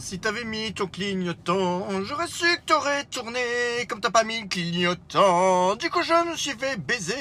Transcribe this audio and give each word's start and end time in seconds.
Si 0.00 0.18
t'avais 0.18 0.44
mis 0.44 0.72
ton 0.72 0.86
clignotant, 0.86 1.86
j'aurais 2.04 2.26
su 2.26 2.46
que 2.56 2.62
t'aurais 2.64 3.04
tourné. 3.04 3.86
Comme 3.86 4.00
t'as 4.00 4.10
pas 4.10 4.24
mis 4.24 4.40
le 4.40 4.48
clignotant, 4.48 5.76
du 5.76 5.90
coup 5.90 6.02
je 6.02 6.30
me 6.30 6.36
suis 6.36 6.52
fait 6.52 6.78
baiser. 6.78 7.14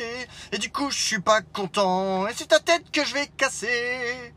Et 0.54 0.58
du 0.58 0.72
coup 0.72 0.90
je 0.90 0.98
suis 0.98 1.20
pas 1.20 1.42
content. 1.42 2.26
Et 2.28 2.34
c'est 2.34 2.48
ta 2.48 2.60
tête 2.60 2.90
que 2.92 3.04
je 3.04 3.14
vais 3.14 3.28
casser. 3.28 4.34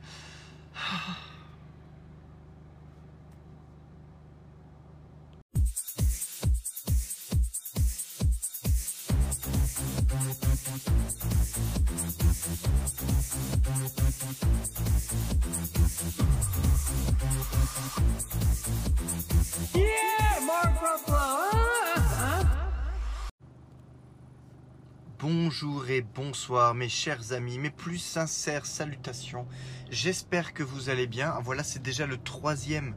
Bonjour 25.23 25.89
et 25.89 26.01
bonsoir 26.03 26.75
mes 26.75 26.89
chers 26.89 27.33
amis, 27.33 27.57
mes 27.57 27.71
plus 27.71 27.99
sincères 27.99 28.67
salutations. 28.67 29.47
J'espère 29.89 30.53
que 30.53 30.65
vous 30.65 30.91
allez 30.91 31.07
bien. 31.07 31.39
Voilà, 31.45 31.63
c'est 31.63 31.81
déjà 31.81 32.07
le 32.07 32.17
troisième 32.17 32.97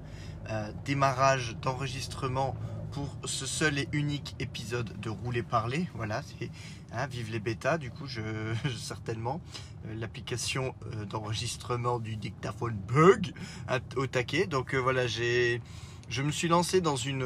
euh, 0.49 0.71
démarrage 0.85 1.55
d'enregistrement 1.61 2.55
pour 2.93 3.15
ce 3.25 3.45
seul 3.45 3.77
et 3.77 3.87
unique 3.91 4.35
épisode 4.39 4.99
de 4.99 5.09
Rouler 5.11 5.43
Parler. 5.43 5.87
Voilà, 5.93 6.23
hein, 6.93 7.05
vive 7.05 7.31
les 7.31 7.39
bêtas. 7.39 7.77
Du 7.77 7.91
coup, 7.91 8.07
certainement 8.75 9.39
euh, 9.85 9.93
l'application 9.93 10.73
euh, 10.95 11.05
d'enregistrement 11.05 11.99
du 11.99 12.15
dictaphone 12.15 12.75
bug 12.87 13.33
hein, 13.67 13.81
au 13.97 14.07
taquet. 14.07 14.47
Donc 14.47 14.73
voilà, 14.73 15.05
j'ai, 15.05 15.61
je 16.09 16.23
me 16.23 16.31
suis 16.31 16.47
lancé 16.47 16.81
dans 16.81 16.95
une 16.95 17.23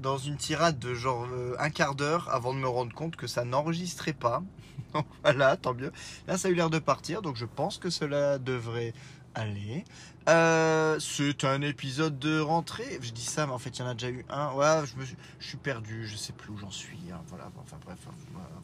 dans 0.00 0.18
une 0.18 0.36
tirade 0.36 0.78
de 0.78 0.94
genre 0.94 1.26
euh, 1.32 1.54
un 1.58 1.70
quart 1.70 1.94
d'heure 1.94 2.28
avant 2.32 2.54
de 2.54 2.58
me 2.58 2.68
rendre 2.68 2.94
compte 2.94 3.16
que 3.16 3.26
ça 3.26 3.44
n'enregistrait 3.44 4.12
pas. 4.12 4.42
Donc 4.94 5.06
voilà, 5.22 5.56
tant 5.56 5.74
mieux. 5.74 5.92
Là, 6.26 6.38
ça 6.38 6.48
a 6.48 6.50
eu 6.50 6.54
l'air 6.54 6.70
de 6.70 6.78
partir, 6.78 7.22
donc 7.22 7.36
je 7.36 7.44
pense 7.44 7.78
que 7.78 7.90
cela 7.90 8.38
devrait 8.38 8.92
aller. 9.34 9.84
Euh, 10.28 10.98
c'est 10.98 11.44
un 11.44 11.62
épisode 11.62 12.18
de 12.18 12.40
rentrée. 12.40 12.98
Je 13.00 13.10
dis 13.10 13.24
ça, 13.24 13.46
mais 13.46 13.52
en 13.52 13.58
fait, 13.58 13.70
il 13.70 13.80
y 13.80 13.82
en 13.82 13.88
a 13.88 13.94
déjà 13.94 14.10
eu 14.10 14.24
un. 14.28 14.52
Ouais, 14.52 14.84
je, 14.86 14.96
me 14.96 15.04
suis, 15.38 15.56
perdu, 15.56 16.06
je 16.06 16.16
sais 16.16 16.32
plus 16.32 16.50
où 16.50 16.58
j'en 16.58 16.70
suis. 16.70 16.98
Hein. 17.12 17.20
Voilà, 17.28 17.50
enfin 17.58 17.78
bref, 17.84 17.98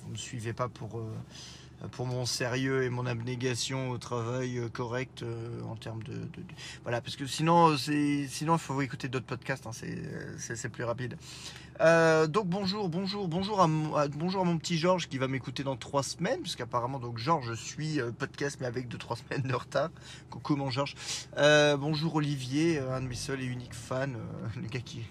vous 0.00 0.06
ne 0.09 0.12
me 0.12 0.19
suivez 0.19 0.53
pas 0.53 0.69
pour. 0.69 0.98
Euh, 0.98 1.15
pour 1.92 2.06
mon 2.06 2.24
sérieux 2.24 2.84
et 2.84 2.91
mon 2.91 3.06
abnégation 3.06 3.91
au 3.91 3.98
travail 3.98 4.58
euh, 4.58 4.69
correct 4.69 5.22
euh, 5.22 5.62
en 5.69 5.77
termes 5.77 6.02
de, 6.02 6.14
voilà 6.82 7.00
parce 7.00 7.16
que 7.16 7.27
sinon 7.27 7.77
c'est 7.77 8.27
sinon 8.28 8.55
il 8.55 8.60
faut 8.60 8.80
écouter 8.80 9.08
d'autres 9.08 9.27
podcasts 9.27 9.66
hein, 9.66 9.72
c'est 10.38 10.69
plus 10.69 10.84
rapide 10.84 11.16
euh, 11.80 12.27
donc 12.27 12.46
bonjour 12.46 12.88
bonjour 12.88 13.28
bonjour 13.28 13.60
à, 13.60 13.69
bonjour 14.08 14.41
à 14.41 14.44
mon 14.44 14.58
petit 14.58 14.78
Georges 14.78 15.08
qui 15.08 15.19
va 15.19 15.28
m'écouter 15.28 15.62
dans 15.62 15.77
trois 15.77 16.02
semaines 16.02 16.41
puisqu'apparemment 16.41 16.98
donc 16.98 17.19
Georges 17.19 17.50
je 17.50 17.55
suis 17.55 18.00
podcast 18.19 18.58
mais 18.60 18.66
avec 18.66 18.88
deux 18.88 18.98
trois 18.98 19.16
semaines 19.28 19.42
de 19.42 19.55
retard. 19.55 19.91
Coucou 20.30 20.56
mon 20.56 20.70
Georges? 20.70 20.94
Bonjour 21.36 22.14
Olivier 22.16 22.78
un 22.78 23.00
de 23.00 23.08
mes 23.08 23.14
seuls 23.14 23.41
et 23.41 23.47
uniques 23.47 23.74
fans 23.74 24.06
le 24.56 24.69
gars 24.69 24.80
qui 24.80 25.02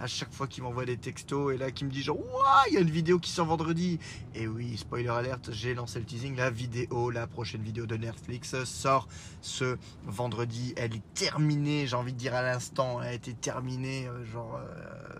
à 0.00 0.06
chaque 0.06 0.32
fois 0.32 0.46
qu'il 0.46 0.62
m'envoie 0.62 0.84
des 0.84 0.96
textos 0.96 1.54
et 1.54 1.56
là 1.56 1.70
qui 1.70 1.84
me 1.84 1.90
dit 1.90 2.02
genre 2.02 2.18
Ouah, 2.18 2.64
il 2.68 2.74
y 2.74 2.76
a 2.76 2.80
une 2.80 2.90
vidéo 2.90 3.18
qui 3.18 3.30
sort 3.30 3.46
vendredi. 3.46 3.98
Et 4.34 4.46
oui 4.46 4.76
spoiler 4.76 5.08
alerte 5.08 5.50
j'ai 5.52 5.74
lancé 5.74 5.98
le 5.98 6.04
teasing. 6.04 6.36
La 6.36 6.50
vidéo 6.50 7.10
la 7.10 7.26
prochaine 7.26 7.62
vidéo 7.62 7.86
de 7.86 7.96
Netflix 7.96 8.62
sort 8.64 9.08
ce 9.40 9.76
vendredi. 10.04 10.74
Elle 10.76 10.94
est 10.94 11.14
terminée 11.14 11.86
j'ai 11.86 11.96
envie 11.96 12.12
de 12.12 12.18
dire 12.18 12.34
à 12.34 12.42
l'instant. 12.42 13.00
Elle 13.02 13.08
a 13.08 13.12
été 13.12 13.34
terminée 13.34 14.06
euh, 14.06 14.24
genre 14.24 14.56
euh, 14.56 15.14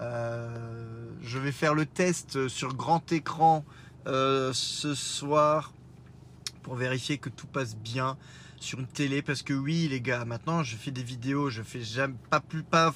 euh, 0.00 1.10
je 1.22 1.38
vais 1.38 1.52
faire 1.52 1.74
le 1.74 1.86
test 1.86 2.48
sur 2.48 2.74
grand 2.74 3.12
écran 3.12 3.64
ce 4.06 4.94
soir 4.94 5.74
pour 6.62 6.74
vérifier 6.74 7.18
que 7.18 7.28
tout 7.28 7.46
passe 7.46 7.76
bien 7.76 8.16
sur 8.58 8.78
une 8.80 8.86
télé. 8.86 9.20
Parce 9.22 9.42
que 9.42 9.52
oui 9.52 9.88
les 9.88 10.00
gars 10.00 10.24
maintenant 10.24 10.62
je 10.62 10.76
fais 10.76 10.90
des 10.90 11.02
vidéos 11.02 11.50
je 11.50 11.62
fais 11.62 11.82
pas 12.30 12.40
plus 12.40 12.62
pas 12.62 12.94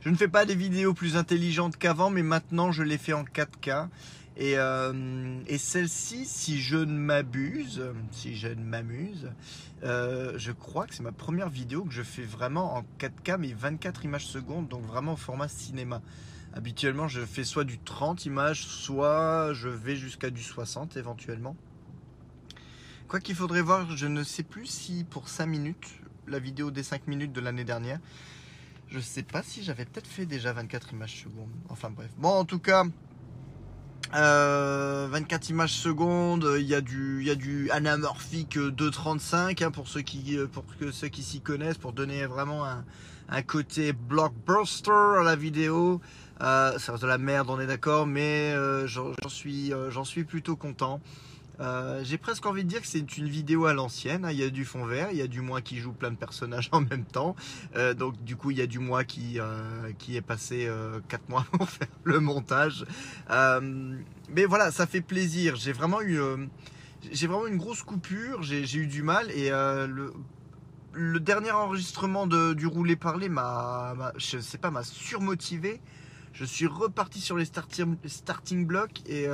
je 0.00 0.08
ne 0.08 0.16
fais 0.16 0.28
pas 0.28 0.44
des 0.44 0.54
vidéos 0.54 0.94
plus 0.94 1.16
intelligentes 1.16 1.76
qu'avant 1.76 2.10
mais 2.10 2.22
maintenant 2.22 2.72
je 2.72 2.82
les 2.82 2.98
fais 2.98 3.12
en 3.12 3.24
4K 3.24 3.88
et, 4.38 4.54
euh, 4.56 5.40
et 5.46 5.58
celle-ci 5.58 6.24
si 6.24 6.60
je 6.60 6.78
ne 6.78 6.96
m'abuse 6.96 7.82
si 8.12 8.36
je 8.36 8.48
ne 8.48 8.62
m'amuse 8.62 9.30
euh, 9.82 10.38
je 10.38 10.52
crois 10.52 10.86
que 10.86 10.94
c'est 10.94 11.02
ma 11.02 11.12
première 11.12 11.48
vidéo 11.48 11.84
que 11.84 11.92
je 11.92 12.02
fais 12.02 12.22
vraiment 12.22 12.76
en 12.76 12.84
4K 12.98 13.36
mais 13.38 13.52
24 13.52 14.04
images 14.04 14.26
secondes 14.26 14.68
donc 14.68 14.84
vraiment 14.84 15.14
au 15.14 15.16
format 15.16 15.48
cinéma 15.48 16.00
habituellement 16.54 17.08
je 17.08 17.20
fais 17.20 17.44
soit 17.44 17.64
du 17.64 17.78
30 17.78 18.26
images 18.26 18.64
soit 18.64 19.52
je 19.52 19.68
vais 19.68 19.96
jusqu'à 19.96 20.30
du 20.30 20.42
60 20.42 20.96
éventuellement 20.96 21.56
Quoi 23.08 23.20
qu'il 23.20 23.34
faudrait 23.34 23.62
voir, 23.62 23.96
je 23.96 24.06
ne 24.06 24.22
sais 24.22 24.42
plus 24.42 24.66
si 24.66 25.02
pour 25.02 25.30
5 25.30 25.46
minutes, 25.46 25.88
la 26.26 26.38
vidéo 26.38 26.70
des 26.70 26.82
5 26.82 27.06
minutes 27.06 27.32
de 27.32 27.40
l'année 27.40 27.64
dernière, 27.64 28.00
je 28.88 29.00
sais 29.00 29.22
pas 29.22 29.42
si 29.42 29.62
j'avais 29.62 29.86
peut-être 29.86 30.06
fait 30.06 30.26
déjà 30.26 30.52
24 30.52 30.92
images 30.92 31.22
secondes. 31.22 31.48
Enfin 31.70 31.88
bref. 31.88 32.10
Bon, 32.18 32.28
en 32.28 32.44
tout 32.44 32.58
cas, 32.58 32.84
24 34.12 34.16
euh, 34.16 35.50
images 35.50 35.72
secondes, 35.72 36.48
il 36.58 36.66
y 36.66 36.74
a 36.74 36.80
du, 36.80 37.18
il 37.20 37.26
y 37.26 37.30
a 37.30 37.34
du 37.34 37.70
anamorphique 37.70 38.56
2.35 38.56 39.64
hein, 39.64 39.70
pour 39.70 39.88
ceux 39.88 40.02
qui, 40.02 40.38
pour 40.52 40.64
que 40.78 40.90
ceux 40.90 41.08
qui 41.08 41.22
s'y 41.22 41.40
connaissent, 41.40 41.78
pour 41.78 41.92
donner 41.92 42.26
vraiment 42.26 42.64
un, 42.64 42.84
un 43.28 43.42
côté 43.42 43.92
blockbuster 43.92 45.18
à 45.20 45.22
la 45.22 45.36
vidéo. 45.36 46.00
Euh, 46.40 46.78
ça 46.78 46.92
reste 46.92 47.02
de 47.02 47.08
la 47.08 47.18
merde, 47.18 47.50
on 47.50 47.60
est 47.60 47.66
d'accord, 47.66 48.06
mais 48.06 48.52
euh, 48.52 48.86
j'en 48.86 49.12
suis, 49.28 49.72
euh, 49.72 49.90
j'en 49.90 50.04
suis 50.04 50.24
plutôt 50.24 50.56
content. 50.56 51.00
Euh, 51.60 52.00
j'ai 52.04 52.18
presque 52.18 52.46
envie 52.46 52.62
de 52.62 52.68
dire 52.68 52.80
que 52.80 52.86
c'est 52.86 53.16
une 53.16 53.28
vidéo 53.28 53.66
à 53.66 53.74
l'ancienne. 53.74 54.24
Hein. 54.24 54.30
Il 54.30 54.38
y 54.38 54.44
a 54.44 54.50
du 54.50 54.64
fond 54.64 54.84
vert, 54.84 55.08
il 55.10 55.18
y 55.18 55.22
a 55.22 55.26
du 55.26 55.40
moi 55.40 55.60
qui 55.60 55.78
joue 55.78 55.92
plein 55.92 56.10
de 56.10 56.16
personnages 56.16 56.68
en 56.72 56.80
même 56.80 57.04
temps. 57.04 57.34
Euh, 57.76 57.94
donc 57.94 58.22
du 58.22 58.36
coup, 58.36 58.50
il 58.50 58.58
y 58.58 58.62
a 58.62 58.66
du 58.66 58.78
moi 58.78 59.04
qui, 59.04 59.40
euh, 59.40 59.92
qui 59.98 60.16
est 60.16 60.22
passé 60.22 60.70
4 61.08 61.28
mois 61.28 61.46
pour 61.52 61.68
faire 61.68 61.88
le 62.04 62.20
montage. 62.20 62.84
mais 63.28 64.44
voilà, 64.44 64.70
ça 64.70 64.86
fait 64.86 65.00
plaisir. 65.00 65.56
J'ai 65.56 65.72
vraiment 65.72 66.00
eu, 66.02 66.18
vraiment 67.12 67.46
une 67.46 67.58
grosse 67.58 67.82
coupure. 67.82 68.42
J'ai 68.42 68.76
eu 68.76 68.86
du 68.86 69.02
mal 69.02 69.30
et 69.30 69.50
le, 69.50 71.20
dernier 71.20 71.50
enregistrement 71.50 72.26
du 72.26 72.66
roulé 72.66 72.96
parler 72.96 73.28
m'a, 73.28 74.12
je 74.16 74.38
sais 74.38 74.58
pas, 74.58 74.70
m'a 74.70 74.84
surmotivé. 74.84 75.80
Je 76.32 76.44
suis 76.44 76.66
reparti 76.66 77.20
sur 77.20 77.36
les 77.36 77.46
starting, 77.46 77.96
starting 78.06 78.64
blocks 78.64 79.02
et 79.08 79.26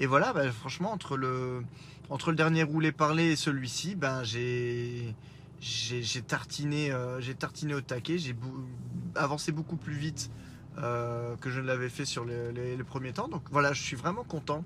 et 0.00 0.06
voilà, 0.06 0.32
bah, 0.32 0.50
franchement, 0.50 0.92
entre 0.92 1.18
le, 1.18 1.62
entre 2.08 2.30
le 2.30 2.36
dernier 2.36 2.62
roulé 2.62 2.90
parlé 2.90 3.32
et 3.32 3.36
celui-ci, 3.36 3.94
ben, 3.94 4.24
j'ai, 4.24 5.14
j'ai, 5.60 6.22
tartiné, 6.22 6.90
euh, 6.90 7.20
j'ai 7.20 7.36
au 7.74 7.80
taquet, 7.82 8.16
j'ai 8.16 8.34
avancé 9.14 9.52
beaucoup 9.52 9.76
plus 9.76 9.94
vite 9.94 10.30
euh, 10.78 11.36
que 11.36 11.50
je 11.50 11.60
ne 11.60 11.66
l'avais 11.66 11.90
fait 11.90 12.06
sur 12.06 12.24
les, 12.24 12.78
premiers 12.82 13.12
temps. 13.12 13.28
Donc 13.28 13.42
voilà, 13.50 13.74
je 13.74 13.82
suis 13.82 13.96
vraiment 13.96 14.24
content. 14.24 14.64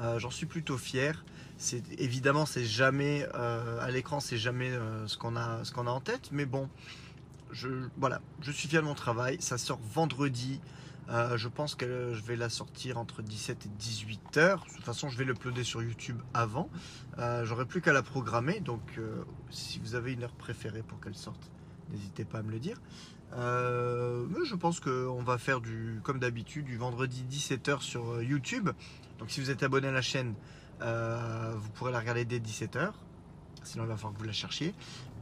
Euh, 0.00 0.18
j'en 0.18 0.30
suis 0.30 0.46
plutôt 0.46 0.78
fier. 0.78 1.22
C'est 1.58 1.82
évidemment, 2.00 2.46
c'est 2.46 2.64
jamais 2.64 3.26
à 3.34 3.90
l'écran, 3.90 4.20
c'est 4.20 4.38
jamais 4.38 4.72
ce 5.06 5.18
qu'on 5.18 5.36
a, 5.36 5.62
ce 5.64 5.70
qu'on 5.70 5.86
a 5.86 5.90
en 5.90 6.00
tête. 6.00 6.30
Mais 6.32 6.46
bon, 6.46 6.68
je, 7.52 7.68
voilà, 7.98 8.22
je 8.40 8.50
suis 8.50 8.68
fier 8.68 8.80
de 8.80 8.86
mon 8.86 8.94
travail. 8.94 9.36
Ça 9.40 9.58
sort 9.58 9.78
vendredi. 9.92 10.60
Euh, 11.08 11.36
je 11.36 11.48
pense 11.48 11.74
que 11.74 12.14
je 12.14 12.22
vais 12.22 12.36
la 12.36 12.48
sortir 12.48 12.98
entre 12.98 13.22
17 13.22 13.66
et 13.66 13.68
18 13.68 14.36
heures. 14.36 14.64
De 14.68 14.74
toute 14.74 14.84
façon, 14.84 15.08
je 15.08 15.18
vais 15.18 15.24
l'uploader 15.24 15.64
sur 15.64 15.82
YouTube 15.82 16.20
avant. 16.32 16.70
Euh, 17.18 17.44
J'aurai 17.44 17.66
plus 17.66 17.80
qu'à 17.80 17.92
la 17.92 18.02
programmer. 18.02 18.60
Donc, 18.60 18.82
euh, 18.98 19.24
si 19.50 19.78
vous 19.80 19.94
avez 19.94 20.12
une 20.12 20.22
heure 20.22 20.34
préférée 20.34 20.82
pour 20.82 21.00
qu'elle 21.00 21.14
sorte, 21.14 21.50
n'hésitez 21.90 22.24
pas 22.24 22.38
à 22.38 22.42
me 22.42 22.52
le 22.52 22.58
dire. 22.58 22.80
Mais 23.34 24.44
je 24.44 24.54
pense 24.54 24.78
qu'on 24.78 25.22
va 25.22 25.38
faire 25.38 25.60
du, 25.60 26.00
comme 26.02 26.18
d'habitude, 26.18 26.66
du 26.66 26.76
vendredi 26.76 27.24
17h 27.30 27.80
sur 27.80 28.22
YouTube. 28.22 28.70
Donc, 29.18 29.30
si 29.30 29.40
vous 29.40 29.50
êtes 29.50 29.62
abonné 29.62 29.88
à 29.88 29.92
la 29.92 30.02
chaîne, 30.02 30.34
vous 30.80 31.70
pourrez 31.74 31.92
la 31.92 32.00
regarder 32.00 32.24
dès 32.24 32.38
17h. 32.40 32.92
Sinon, 33.64 33.84
il 33.84 33.88
va 33.88 33.96
falloir 33.96 34.12
que 34.12 34.18
vous 34.18 34.26
la 34.26 34.32
cherchiez. 34.32 34.74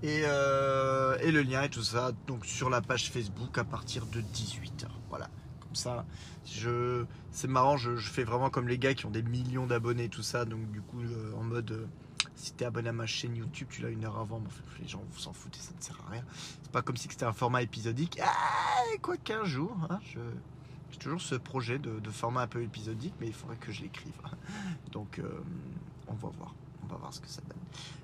Et, 0.02 0.22
et 0.22 1.30
le 1.30 1.42
lien 1.42 1.62
et 1.62 1.68
tout 1.68 1.82
ça, 1.82 2.10
donc 2.26 2.46
sur 2.46 2.68
la 2.68 2.80
page 2.80 3.12
Facebook 3.12 3.56
à 3.58 3.64
partir 3.64 4.06
de 4.06 4.20
18h. 4.20 4.88
Voilà 5.08 5.30
ça. 5.74 6.04
Je, 6.46 7.04
c'est 7.30 7.48
marrant, 7.48 7.76
je, 7.76 7.96
fais 7.96 8.24
vraiment 8.24 8.50
comme 8.50 8.68
les 8.68 8.78
gars 8.78 8.94
qui 8.94 9.06
ont 9.06 9.10
des 9.10 9.22
millions 9.22 9.66
d'abonnés, 9.66 10.08
tout 10.08 10.22
ça. 10.22 10.44
Donc 10.44 10.70
du 10.70 10.80
coup, 10.80 11.00
euh, 11.00 11.32
en 11.38 11.42
mode, 11.42 11.70
euh, 11.70 11.86
si 12.34 12.52
t'es 12.52 12.64
abonné 12.64 12.88
à 12.88 12.92
ma 12.92 13.06
chaîne 13.06 13.36
YouTube, 13.36 13.68
tu 13.70 13.82
l'as 13.82 13.90
une 13.90 14.04
heure 14.04 14.18
avant. 14.18 14.42
les 14.80 14.88
gens 14.88 15.02
vous 15.10 15.18
s'en 15.18 15.32
foutent 15.32 15.56
ça 15.56 15.72
ne 15.76 15.82
sert 15.82 16.00
à 16.08 16.12
rien. 16.12 16.24
C'est 16.62 16.72
pas 16.72 16.82
comme 16.82 16.96
si 16.96 17.08
c'était 17.08 17.24
un 17.24 17.32
format 17.32 17.62
épisodique. 17.62 18.18
Ah, 18.22 18.82
quoi 19.02 19.16
qu'un 19.16 19.44
jour, 19.44 19.76
hein, 19.90 20.00
je, 20.12 20.20
j'ai 20.90 20.98
toujours 20.98 21.20
ce 21.20 21.34
projet 21.34 21.78
de, 21.78 22.10
format 22.10 22.42
un 22.42 22.46
peu 22.46 22.62
épisodique, 22.62 23.14
mais 23.20 23.28
il 23.28 23.32
faudrait 23.32 23.56
que 23.56 23.72
je 23.72 23.82
l'écrive. 23.82 24.12
Donc, 24.92 25.18
euh, 25.18 25.28
on 26.08 26.14
va 26.14 26.28
voir. 26.36 26.54
On 26.82 26.86
va 26.86 26.96
voir 26.96 27.14
ce 27.14 27.20
que 27.20 27.28
ça 27.28 27.40
donne. 27.42 27.58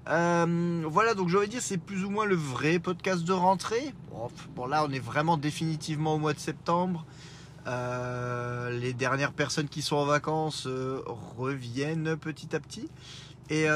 Euh, 0.09 0.85
voilà, 0.89 1.15
donc 1.15 1.29
j'aurais 1.29 1.49
dire 1.49 1.61
c'est 1.61 1.79
plus 1.79 2.05
ou 2.05 2.11
moins 2.11 2.25
le 2.25 2.37
vrai 2.37 2.79
podcast 2.79 3.25
de 3.25 3.33
rentrée. 3.33 3.93
Bon, 4.55 4.67
là 4.67 4.85
on 4.89 4.93
est 4.93 5.01
vraiment 5.01 5.37
définitivement 5.37 6.15
au 6.15 6.19
mois 6.19 6.35
de 6.35 6.39
septembre. 6.39 7.05
Euh, 7.67 8.71
les 8.71 8.93
dernières 8.93 9.33
personnes 9.33 9.69
qui 9.69 9.83
sont 9.83 9.97
en 9.97 10.05
vacances 10.05 10.67
euh, 10.67 11.03
reviennent 11.07 12.17
petit 12.17 12.55
à 12.55 12.61
petit. 12.61 12.89
Et 13.51 13.67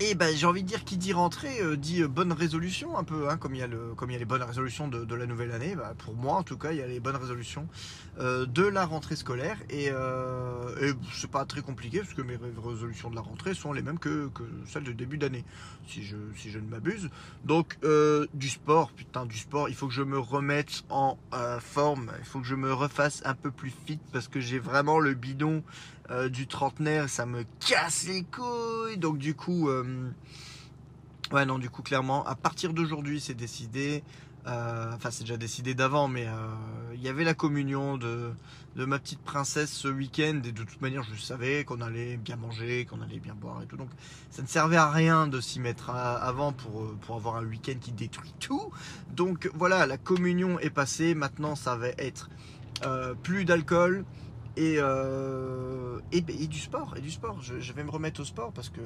et 0.00 0.14
ben, 0.14 0.34
j'ai 0.34 0.46
envie 0.46 0.62
de 0.62 0.68
dire 0.68 0.84
qui 0.84 0.96
dit 0.96 1.12
rentrée 1.12 1.60
euh, 1.60 1.76
dit 1.76 2.02
euh, 2.02 2.08
bonne 2.08 2.32
résolution 2.32 2.96
un 2.96 3.04
peu, 3.04 3.28
hein, 3.28 3.36
comme, 3.36 3.54
il 3.54 3.58
y 3.58 3.62
a 3.62 3.66
le, 3.66 3.94
comme 3.96 4.10
il 4.10 4.12
y 4.12 4.16
a 4.16 4.18
les 4.18 4.24
bonnes 4.24 4.42
résolutions 4.42 4.86
de, 4.86 5.14
la 5.14 5.26
nouvelle 5.26 5.50
année. 5.50 5.74
Bah, 5.74 5.94
pour 5.98 6.14
moi 6.14 6.36
en 6.36 6.42
tout 6.44 6.56
cas, 6.56 6.70
il 6.70 6.78
y 6.78 6.82
a 6.82 6.86
les 6.86 7.00
bonnes 7.00 7.16
résolutions 7.16 7.66
euh, 8.20 8.46
de 8.46 8.62
la 8.62 8.86
rentrée 8.86 9.16
scolaire. 9.16 9.58
Et, 9.70 9.86
et 9.86 10.92
c'est 11.12 11.30
pas 11.30 11.44
très 11.44 11.62
compliqué 11.62 11.98
parce 11.98 12.14
que 12.14 12.22
mes 12.22 12.36
résolutions 12.36 13.10
de 13.10 13.16
la 13.16 13.22
rentrée 13.22 13.54
sont 13.54 13.72
les 13.72 13.82
mêmes 13.82 13.98
que, 13.98 14.28
que 14.28 14.44
celles 14.66 14.84
de 14.84 14.92
début 14.92 15.18
d'année, 15.18 15.44
si 15.88 16.04
je, 16.04 16.16
si 16.36 16.50
je 16.50 16.58
ne 16.58 16.68
m'abuse. 16.68 17.10
Donc 17.44 17.78
du 18.34 18.48
sport, 18.48 18.92
putain 18.92 19.26
du 19.26 19.36
sport, 19.36 19.68
il 19.68 19.74
faut 19.74 19.88
que 19.88 19.94
je 19.94 20.02
me 20.02 20.18
remette 20.18 20.84
en 20.90 21.18
forme, 21.60 22.12
il 22.20 22.24
faut 22.24 22.40
que 22.40 22.46
je 22.46 22.54
me 22.54 22.72
refasse 22.72 23.22
un 23.24 23.34
peu 23.34 23.50
plus 23.50 23.72
fit 23.86 23.98
parce 24.12 24.28
que 24.28 24.40
j'ai 24.40 24.58
vraiment 24.58 24.98
le 25.00 25.14
bidon 25.14 25.62
euh, 26.10 26.28
du 26.28 26.46
trentenaire, 26.46 27.08
ça 27.08 27.26
me 27.26 27.44
casse 27.66 28.06
les 28.06 28.22
couilles. 28.22 28.96
Donc 28.96 29.18
du 29.18 29.34
coup, 29.34 29.68
euh, 29.68 30.10
ouais 31.32 31.44
non, 31.44 31.58
du 31.58 31.70
coup 31.70 31.82
clairement, 31.82 32.24
à 32.26 32.34
partir 32.34 32.72
d'aujourd'hui, 32.72 33.20
c'est 33.20 33.34
décidé. 33.34 34.02
Euh, 34.46 34.92
enfin, 34.94 35.10
c'est 35.10 35.24
déjà 35.24 35.36
décidé 35.36 35.74
d'avant, 35.74 36.08
mais 36.08 36.26
il 36.94 37.02
y 37.02 37.08
avait 37.08 37.24
la 37.24 37.34
communion 37.34 37.98
de, 37.98 38.30
de 38.76 38.84
ma 38.86 38.98
petite 38.98 39.20
princesse 39.20 39.70
ce 39.70 39.88
week-end. 39.88 40.40
Et 40.42 40.52
de 40.52 40.62
toute 40.62 40.80
manière, 40.80 41.02
je 41.02 41.20
savais 41.20 41.64
qu'on 41.64 41.82
allait 41.82 42.16
bien 42.16 42.36
manger, 42.36 42.86
qu'on 42.86 43.02
allait 43.02 43.18
bien 43.18 43.34
boire 43.34 43.60
et 43.62 43.66
tout. 43.66 43.76
Donc, 43.76 43.90
ça 44.30 44.40
ne 44.40 44.46
servait 44.46 44.78
à 44.78 44.90
rien 44.90 45.26
de 45.26 45.38
s'y 45.40 45.60
mettre 45.60 45.90
avant 45.90 46.52
pour, 46.52 46.94
pour 47.00 47.16
avoir 47.16 47.36
un 47.36 47.44
week-end 47.44 47.74
qui 47.78 47.92
détruit 47.92 48.32
tout. 48.40 48.70
Donc, 49.10 49.50
voilà, 49.52 49.84
la 49.84 49.98
communion 49.98 50.58
est 50.60 50.70
passée. 50.70 51.14
Maintenant, 51.14 51.54
ça 51.54 51.76
va 51.76 51.88
être 51.98 52.30
plus 53.22 53.44
d'alcool, 53.44 54.06
euh, 54.60 56.00
et, 56.12 56.20
du 56.20 56.58
sport, 56.58 56.94
et 56.96 57.00
du 57.00 57.10
sport. 57.10 57.40
Je, 57.40 57.72
vais 57.72 57.84
me 57.84 57.90
remettre 57.90 58.20
au 58.20 58.24
sport 58.24 58.52
parce 58.52 58.70
que 58.70 58.80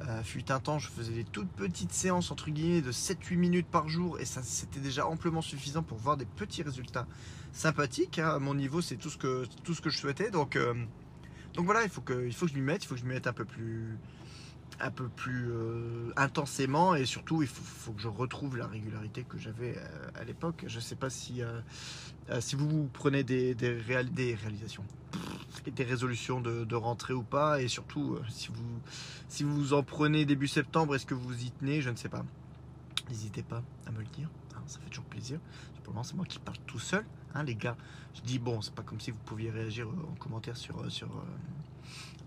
euh, 0.00 0.22
fut 0.22 0.50
un 0.50 0.60
temps, 0.60 0.78
je 0.78 0.88
faisais 0.88 1.12
des 1.12 1.24
toutes 1.24 1.50
petites 1.50 1.92
séances 1.92 2.30
entre 2.30 2.50
guillemets 2.50 2.80
de 2.80 2.92
7-8 2.92 3.36
minutes 3.36 3.66
par 3.66 3.88
jour 3.88 4.18
et 4.18 4.24
ça 4.24 4.42
c'était 4.42 4.80
déjà 4.80 5.06
amplement 5.06 5.42
suffisant 5.42 5.82
pour 5.82 5.98
voir 5.98 6.16
des 6.16 6.24
petits 6.24 6.62
résultats 6.62 7.06
sympathiques. 7.52 8.18
Hein. 8.18 8.30
À 8.30 8.38
mon 8.38 8.54
niveau, 8.54 8.80
c'est 8.80 8.96
tout 8.96 9.10
ce 9.10 9.18
que 9.18 9.44
tout 9.62 9.74
ce 9.74 9.80
que 9.80 9.90
je 9.90 9.98
souhaitais. 9.98 10.30
Donc 10.30 10.56
euh, 10.56 10.74
donc 11.54 11.66
voilà, 11.66 11.82
il 11.82 11.90
faut 11.90 12.00
que 12.00 12.30
faut 12.30 12.46
que 12.46 12.52
je 12.52 12.56
m'y 12.56 12.64
mette, 12.64 12.84
il 12.84 12.86
faut 12.86 12.94
que 12.94 13.00
je 13.00 13.06
m'y 13.06 13.12
mette 13.12 13.26
un 13.26 13.32
peu 13.32 13.44
plus 13.44 13.98
un 14.82 14.90
peu 14.90 15.08
plus 15.08 15.52
intensément 16.16 16.94
et 16.94 17.04
surtout 17.04 17.42
il 17.42 17.48
faut, 17.48 17.92
que 17.92 18.00
je 18.00 18.08
retrouve 18.08 18.56
la 18.56 18.66
régularité 18.66 19.24
que 19.28 19.36
j'avais 19.36 19.76
à 20.14 20.24
l'époque. 20.24 20.64
Je 20.66 20.76
ne 20.76 20.80
sais 20.80 20.96
pas 20.96 21.10
si, 21.10 21.42
si 22.38 22.54
vous, 22.54 22.88
prenez 22.92 23.24
des, 23.24 23.54
des, 23.54 23.72
réalisations, 23.72 24.84
des 25.66 25.84
résolutions 25.84 26.40
de, 26.40 26.74
rentrée 26.74 27.14
ou 27.14 27.22
pas 27.22 27.60
et 27.60 27.68
surtout 27.68 28.18
si 28.28 28.48
vous, 28.48 28.80
si 29.28 29.42
vous 29.42 29.72
en 29.72 29.82
prenez 29.82 30.24
début 30.24 30.48
septembre, 30.48 30.94
est-ce 30.94 31.06
que 31.06 31.14
vous 31.14 31.42
y 31.42 31.50
tenez? 31.50 31.80
Je 31.80 31.90
ne 31.90 31.96
sais 31.96 32.08
pas. 32.08 32.24
N'hésitez 33.08 33.42
pas 33.42 33.62
à 33.86 33.90
me 33.90 33.98
le 33.98 34.06
dire, 34.06 34.28
hein, 34.54 34.62
ça 34.66 34.78
fait 34.78 34.90
toujours 34.90 35.06
plaisir. 35.06 35.40
Moment, 35.90 36.04
c'est 36.04 36.14
moi 36.14 36.24
qui 36.24 36.38
parle 36.38 36.58
tout 36.68 36.78
seul, 36.78 37.04
hein, 37.34 37.42
les 37.42 37.56
gars. 37.56 37.76
Je 38.14 38.20
dis 38.20 38.38
bon, 38.38 38.60
c'est 38.60 38.72
pas 38.72 38.82
comme 38.82 39.00
si 39.00 39.10
vous 39.10 39.18
pouviez 39.18 39.50
réagir 39.50 39.88
en 39.88 40.14
commentaire 40.14 40.56
sur, 40.56 40.90
sur 40.90 41.08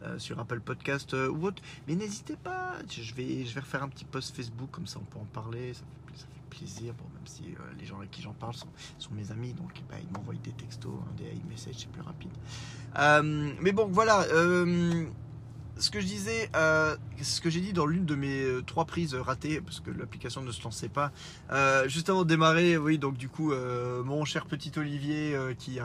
euh, 0.01 0.19
sur 0.19 0.37
Apple 0.37 0.59
Podcast 0.59 1.13
euh, 1.13 1.29
ou 1.29 1.47
autre. 1.47 1.63
Mais 1.87 1.95
n'hésitez 1.95 2.35
pas, 2.35 2.73
je 2.89 3.13
vais, 3.13 3.45
je 3.45 3.53
vais 3.53 3.61
refaire 3.61 3.83
un 3.83 3.87
petit 3.87 4.03
post 4.03 4.35
Facebook, 4.35 4.69
comme 4.69 4.85
ça 4.85 4.99
on 4.99 5.05
peut 5.05 5.19
en 5.19 5.25
parler, 5.25 5.71
plaisir. 6.53 6.93
Bon, 6.93 7.05
même 7.13 7.27
si 7.27 7.43
euh, 7.43 7.73
les 7.79 7.85
gens 7.85 7.97
avec 7.97 8.11
qui 8.11 8.21
j'en 8.21 8.33
parle 8.33 8.53
sont, 8.53 8.67
mes 9.11 9.31
amis, 9.31 9.53
donc 9.53 9.71
bah, 9.89 9.95
ils 10.01 10.11
m'envoient 10.11 10.33
des 10.35 10.51
textos, 10.51 10.93
hein, 11.01 11.13
des 11.17 11.41
messages, 11.49 11.75
c'est 11.77 11.91
plus 11.91 12.01
rapide. 12.01 12.31
mais 13.61 13.71
bon, 13.71 13.87
voilà 13.91 14.25
ce 15.77 15.89
que 15.89 15.99
je 15.99 16.05
disais, 16.05 16.49
euh, 16.55 16.95
ce 17.21 17.41
que 17.41 17.49
j'ai 17.49 17.59
dit 17.59 17.73
dans 17.73 17.85
l'une 17.85 18.05
de 18.05 18.15
mes 18.15 18.43
euh, 18.43 18.61
trois 18.61 18.85
prises 18.85 19.15
ratées, 19.15 19.59
parce 19.61 19.79
que 19.79 19.89
l'application 19.91 20.41
ne 20.41 20.51
se 20.51 20.63
lançait 20.63 20.89
pas, 20.89 21.11
euh, 21.51 21.87
juste 21.87 22.09
avant 22.09 22.23
de 22.23 22.29
démarrer, 22.29 22.77
oui, 22.77 22.97
donc 22.97 23.17
du 23.17 23.29
coup, 23.29 23.53
mon 24.03 24.25
cher 24.25 24.45
petit 24.45 24.71
Olivier 24.77 25.37
qui, 25.57 25.79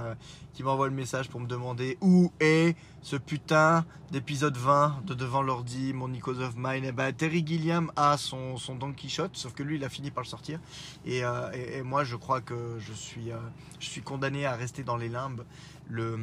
qui 0.53 0.63
m'envoie 0.63 0.89
le 0.89 0.95
message 0.95 1.29
pour 1.29 1.41
me 1.41 1.47
demander 1.47 1.99
où 2.01 2.33
est 2.41 2.77
ce 3.03 3.17
putain 3.17 3.85
d'épisode 4.11 4.57
20 4.57 5.03
de 5.07 5.15
Devant 5.15 5.43
l'ordi, 5.43 5.93
mon 5.93 6.09
Nikos 6.09 6.41
of 6.41 6.55
Mine, 6.57 6.85
et 6.85 6.89
eh 6.89 6.93
ben, 6.93 7.13
Terry 7.13 7.45
Gilliam 7.47 7.91
a 7.97 8.17
son, 8.17 8.57
son 8.57 8.75
Don 8.75 8.93
Quichotte, 8.93 9.37
sauf 9.37 9.55
que 9.55 9.63
lui, 9.63 9.77
il 9.77 9.85
a 9.85 9.89
fini 9.89 10.11
par 10.11 10.23
le 10.23 10.29
sortir, 10.29 10.59
et, 11.05 11.19
et, 11.19 11.79
et 11.79 11.83
moi, 11.83 12.05
je 12.05 12.17
crois 12.17 12.41
que 12.41 12.77
je 12.79 12.93
suis, 12.93 13.31
je 13.79 13.87
suis 13.87 14.03
condamné 14.03 14.47
à 14.47 14.55
rester 14.55 14.83
dans 14.83 14.97
les 14.97 15.09
limbes. 15.09 15.45
Le 15.89 16.15
euh, 16.15 16.19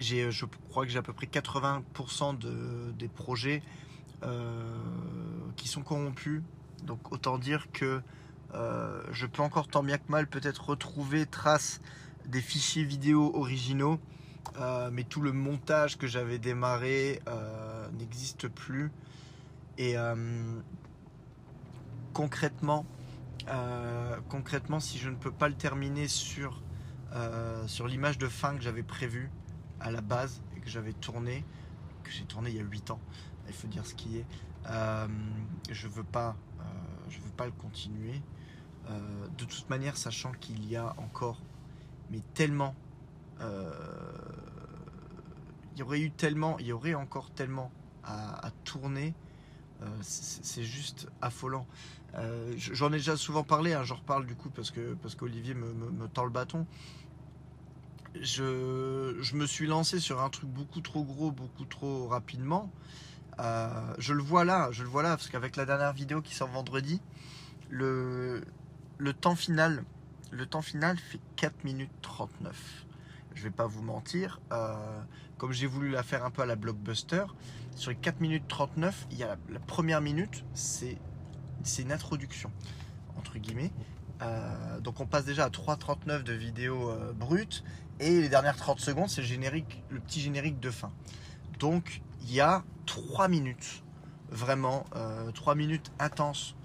je 0.00 0.44
crois 0.70 0.84
que 0.84 0.90
j'ai 0.90 0.98
à 0.98 1.02
peu 1.02 1.12
près 1.12 1.26
80% 1.26 2.38
de, 2.38 2.92
des 2.98 3.08
projets 3.08 3.62
euh, 4.22 4.76
qui 5.56 5.68
sont 5.68 5.82
corrompus. 5.82 6.42
Donc 6.84 7.12
autant 7.12 7.38
dire 7.38 7.70
que 7.72 8.02
euh, 8.54 9.02
je 9.12 9.26
peux 9.26 9.42
encore 9.42 9.68
tant 9.68 9.82
bien 9.82 9.98
que 9.98 10.10
mal 10.10 10.26
peut-être 10.26 10.70
retrouver 10.70 11.26
trace 11.26 11.80
des 12.26 12.40
fichiers 12.40 12.84
vidéo 12.84 13.32
originaux, 13.34 13.98
mais 14.92 15.04
tout 15.04 15.20
le 15.20 15.32
montage 15.32 15.96
que 15.98 16.06
j'avais 16.06 16.38
démarré 16.38 17.20
n'existe 17.98 18.46
plus. 18.46 18.92
Et 19.76 19.96
concrètement, 22.12 22.86
concrètement, 24.28 24.78
si 24.78 24.98
je 24.98 25.08
ne 25.08 25.16
peux 25.16 25.32
pas 25.32 25.48
le 25.48 25.56
terminer 25.56 26.06
sur, 26.06 26.62
sur 27.66 27.88
l'image 27.88 28.18
de 28.18 28.28
fin 28.28 28.54
que 28.54 28.62
j'avais 28.62 28.84
prévue, 28.84 29.30
à 29.82 29.90
la 29.90 30.00
base 30.00 30.40
et 30.56 30.60
que 30.60 30.70
j'avais 30.70 30.92
tourné, 30.92 31.44
que 32.02 32.10
j'ai 32.10 32.24
tourné 32.24 32.50
il 32.50 32.56
y 32.56 32.60
a 32.60 32.64
8 32.64 32.90
ans, 32.92 33.00
il 33.48 33.54
faut 33.54 33.68
dire 33.68 33.86
ce 33.86 33.94
qui 33.94 34.18
est. 34.18 34.26
Euh, 34.66 35.08
je 35.70 35.88
veux 35.88 36.04
pas, 36.04 36.36
euh, 36.60 36.64
veux 37.10 37.30
pas 37.36 37.46
le 37.46 37.52
continuer. 37.52 38.20
Euh, 38.90 39.26
de 39.38 39.44
toute 39.44 39.68
manière, 39.70 39.96
sachant 39.96 40.32
qu'il 40.32 40.68
y 40.68 40.76
a 40.76 40.94
encore, 40.98 41.40
mais 42.10 42.20
tellement, 42.34 42.74
il 45.74 45.78
y 45.78 45.82
aurait 45.82 46.00
eu 46.00 46.12
tellement, 46.12 46.58
il 46.60 46.66
y 46.66 46.72
aurait 46.72 46.94
encore 46.94 47.30
tellement 47.30 47.72
à, 48.04 48.50
tourner. 48.64 49.14
c'est 50.00 50.62
juste 50.62 51.08
affolant. 51.20 51.66
J'en 52.56 52.92
ai 52.92 52.98
déjà 52.98 53.16
souvent 53.16 53.42
parlé, 53.42 53.72
hein, 53.72 53.82
j'en 53.82 53.96
reparle 53.96 54.26
du 54.26 54.36
coup 54.36 54.50
parce 54.50 54.70
que 54.70 54.94
parce 54.94 55.16
qu'Olivier 55.16 55.54
me, 55.54 55.72
me, 55.72 56.06
tend 56.06 56.24
le 56.24 56.30
bâton 56.30 56.66
je, 58.20 59.34
me 59.34 59.46
suis 59.46 59.66
lancé 59.66 59.98
sur 59.98 60.20
un 60.20 60.28
truc 60.28 60.48
beaucoup 60.48 60.80
trop 60.80 61.04
gros, 61.04 61.30
beaucoup 61.30 61.64
trop 61.64 62.08
rapidement. 62.08 62.70
Euh, 63.40 63.94
je 63.98 64.12
le 64.12 64.22
vois 64.22 64.44
là, 64.44 64.70
je 64.72 64.82
le 64.82 64.88
vois 64.88 65.02
là, 65.02 65.10
parce 65.10 65.28
qu'avec 65.28 65.56
la 65.56 65.64
dernière 65.64 65.92
vidéo 65.92 66.20
qui 66.20 66.34
sort 66.34 66.48
vendredi, 66.48 67.00
le, 67.70 68.44
temps 69.20 69.34
final, 69.34 69.84
le 70.30 70.46
temps 70.46 70.62
final 70.62 70.98
fait 70.98 71.20
4 71.36 71.64
minutes 71.64 71.90
39. 72.02 72.86
Je 73.34 73.42
vais 73.44 73.50
pas 73.50 73.66
vous 73.66 73.82
mentir, 73.82 74.40
euh, 74.52 75.02
comme 75.38 75.52
j'ai 75.52 75.66
voulu 75.66 75.90
la 75.90 76.02
faire 76.02 76.24
un 76.24 76.30
peu 76.30 76.42
à 76.42 76.46
la 76.46 76.56
blockbuster, 76.56 77.24
sur 77.74 77.90
les 77.90 77.96
4 77.96 78.20
minutes 78.20 78.46
39, 78.48 79.06
il 79.10 79.18
y 79.18 79.22
a 79.22 79.38
la, 79.48 79.60
première 79.60 80.02
minute, 80.02 80.44
c'est 80.52 80.98
une 81.78 81.92
introduction, 81.92 82.50
entre 83.16 83.38
guillemets. 83.38 83.72
Euh, 84.22 84.80
donc 84.80 85.00
on 85.00 85.06
passe 85.06 85.24
déjà 85.24 85.44
à 85.44 85.48
3.39 85.48 86.22
de 86.22 86.32
vidéo 86.32 86.92
brute 87.14 87.64
et 88.00 88.20
les 88.20 88.28
dernières 88.28 88.56
30 88.56 88.80
secondes, 88.80 89.08
c'est 89.08 89.20
le 89.20 89.26
générique, 89.26 89.82
le 89.90 90.00
petit 90.00 90.20
générique 90.20 90.58
de 90.58 90.70
fin. 90.70 90.90
Donc 91.58 92.02
il 92.22 92.32
y 92.32 92.40
a 92.40 92.64
3 92.86 93.28
minutes, 93.28 93.82
vraiment, 94.30 94.84
3 95.34 95.52
euh, 95.52 95.56
minutes 95.56 95.92
intenses 95.98 96.56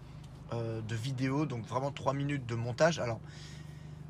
euh, 0.54 0.82
de 0.82 0.96
vidéo, 0.96 1.46
donc 1.46 1.66
vraiment 1.66 1.92
3 1.92 2.14
minutes 2.14 2.46
de 2.46 2.56
montage. 2.56 3.00
Alors, 3.00 3.20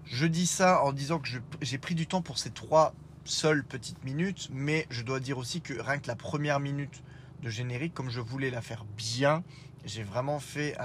je 0.06 0.26
dis 0.26 0.48
ça 0.48 0.84
en 0.84 0.94
disant 0.94 1.20
que 1.20 1.28
j'ai 1.62 1.78
pris 1.78 1.96
du 1.96 2.08
temps 2.08 2.22
pour 2.22 2.38
ces 2.38 2.52
3 2.52 2.94
seules 3.26 3.64
petites 3.64 4.04
minutes, 4.06 4.50
mais 4.54 4.88
je 4.90 5.04
dois 5.04 5.20
dire 5.20 5.38
aussi 5.38 5.60
que 5.62 5.74
rien 5.74 6.00
que 6.00 6.08
la 6.08 6.16
première 6.16 6.60
minute 6.60 7.04
de 7.42 7.50
générique, 7.50 7.94
comme 7.94 8.10
je 8.10 8.22
voulais 8.22 8.50
la 8.50 8.62
faire 8.62 8.86
bien, 8.96 9.44
j'ai 9.88 10.04
vraiment 10.04 10.40
fait, 10.40 10.78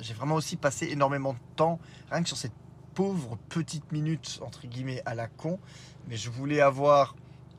j'ai 0.00 0.14
vraiment 0.14 0.34
aussi 0.34 0.56
passé 0.56 0.88
énormément 0.90 1.34
de 1.34 1.38
temps 1.56 1.78
rien 2.10 2.22
que 2.22 2.28
sur 2.28 2.36
cette 2.36 2.52
pauvre 2.98 3.38
petite 3.48 3.92
minute 3.92 4.40
entre 4.42 4.66
guillemets 4.66 5.02
à 5.06 5.14
la 5.14 5.28
con, 5.28 5.60
mais 6.08 6.16
je 6.16 6.30
voulais 6.30 6.60
avoir, 6.60 7.14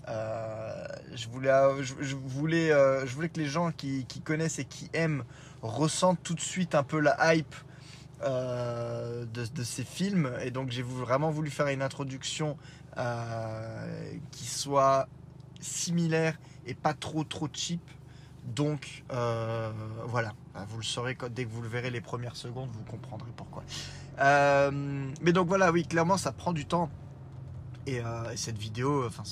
euh, 0.10 0.86
je 1.16 1.30
voulais, 1.30 1.54
je, 1.82 2.16
voulais, 2.16 2.74
euh, 2.74 3.06
je 3.06 3.16
voulais 3.16 3.30
que 3.30 3.40
les 3.40 3.46
gens 3.46 3.72
qui, 3.72 4.06
connaissent 4.26 4.60
et 4.60 4.66
qui 4.66 4.90
aiment 4.92 5.24
ressentent 5.62 6.22
tout 6.24 6.34
de 6.34 6.42
suite 6.42 6.76
un 6.76 6.84
peu 6.84 7.00
la 7.00 7.34
hype 7.34 7.56
euh, 8.24 9.24
de, 9.26 9.64
ces 9.64 9.86
films, 9.86 10.30
et 10.44 10.52
donc 10.52 10.72
j'ai 10.72 10.84
vraiment 10.84 11.32
voulu 11.32 11.50
faire 11.50 11.68
une 11.68 11.82
introduction 11.82 12.58
qui 14.32 14.46
soit 14.46 15.08
similaire 15.62 16.38
et 16.66 16.74
pas 16.74 16.94
trop 16.94 17.24
trop 17.24 17.48
cheap. 17.54 17.80
Donc 18.46 19.04
euh, 19.12 19.72
voilà, 20.06 20.34
vous 20.70 20.78
le 20.78 20.84
saurez 20.84 21.18
dès 21.32 21.46
que 21.46 21.50
vous 21.50 21.62
le 21.62 21.68
verrez 21.68 21.90
les 21.90 22.02
premières 22.02 22.36
secondes, 22.36 22.70
vous 22.72 22.84
comprendrez 22.84 23.32
pourquoi. 23.36 23.64
Euh, 24.20 24.72
mais 25.22 25.32
donc 25.32 25.48
voilà, 25.48 25.72
oui, 25.72 25.86
clairement 25.86 26.18
ça 26.18 26.32
prend 26.32 26.54
du 26.54 26.66
temps. 26.66 26.90
Et, 27.86 28.02
euh, 28.02 28.36
cette 28.36 28.58
vidéo, 28.58 29.06
enfin 29.06 29.24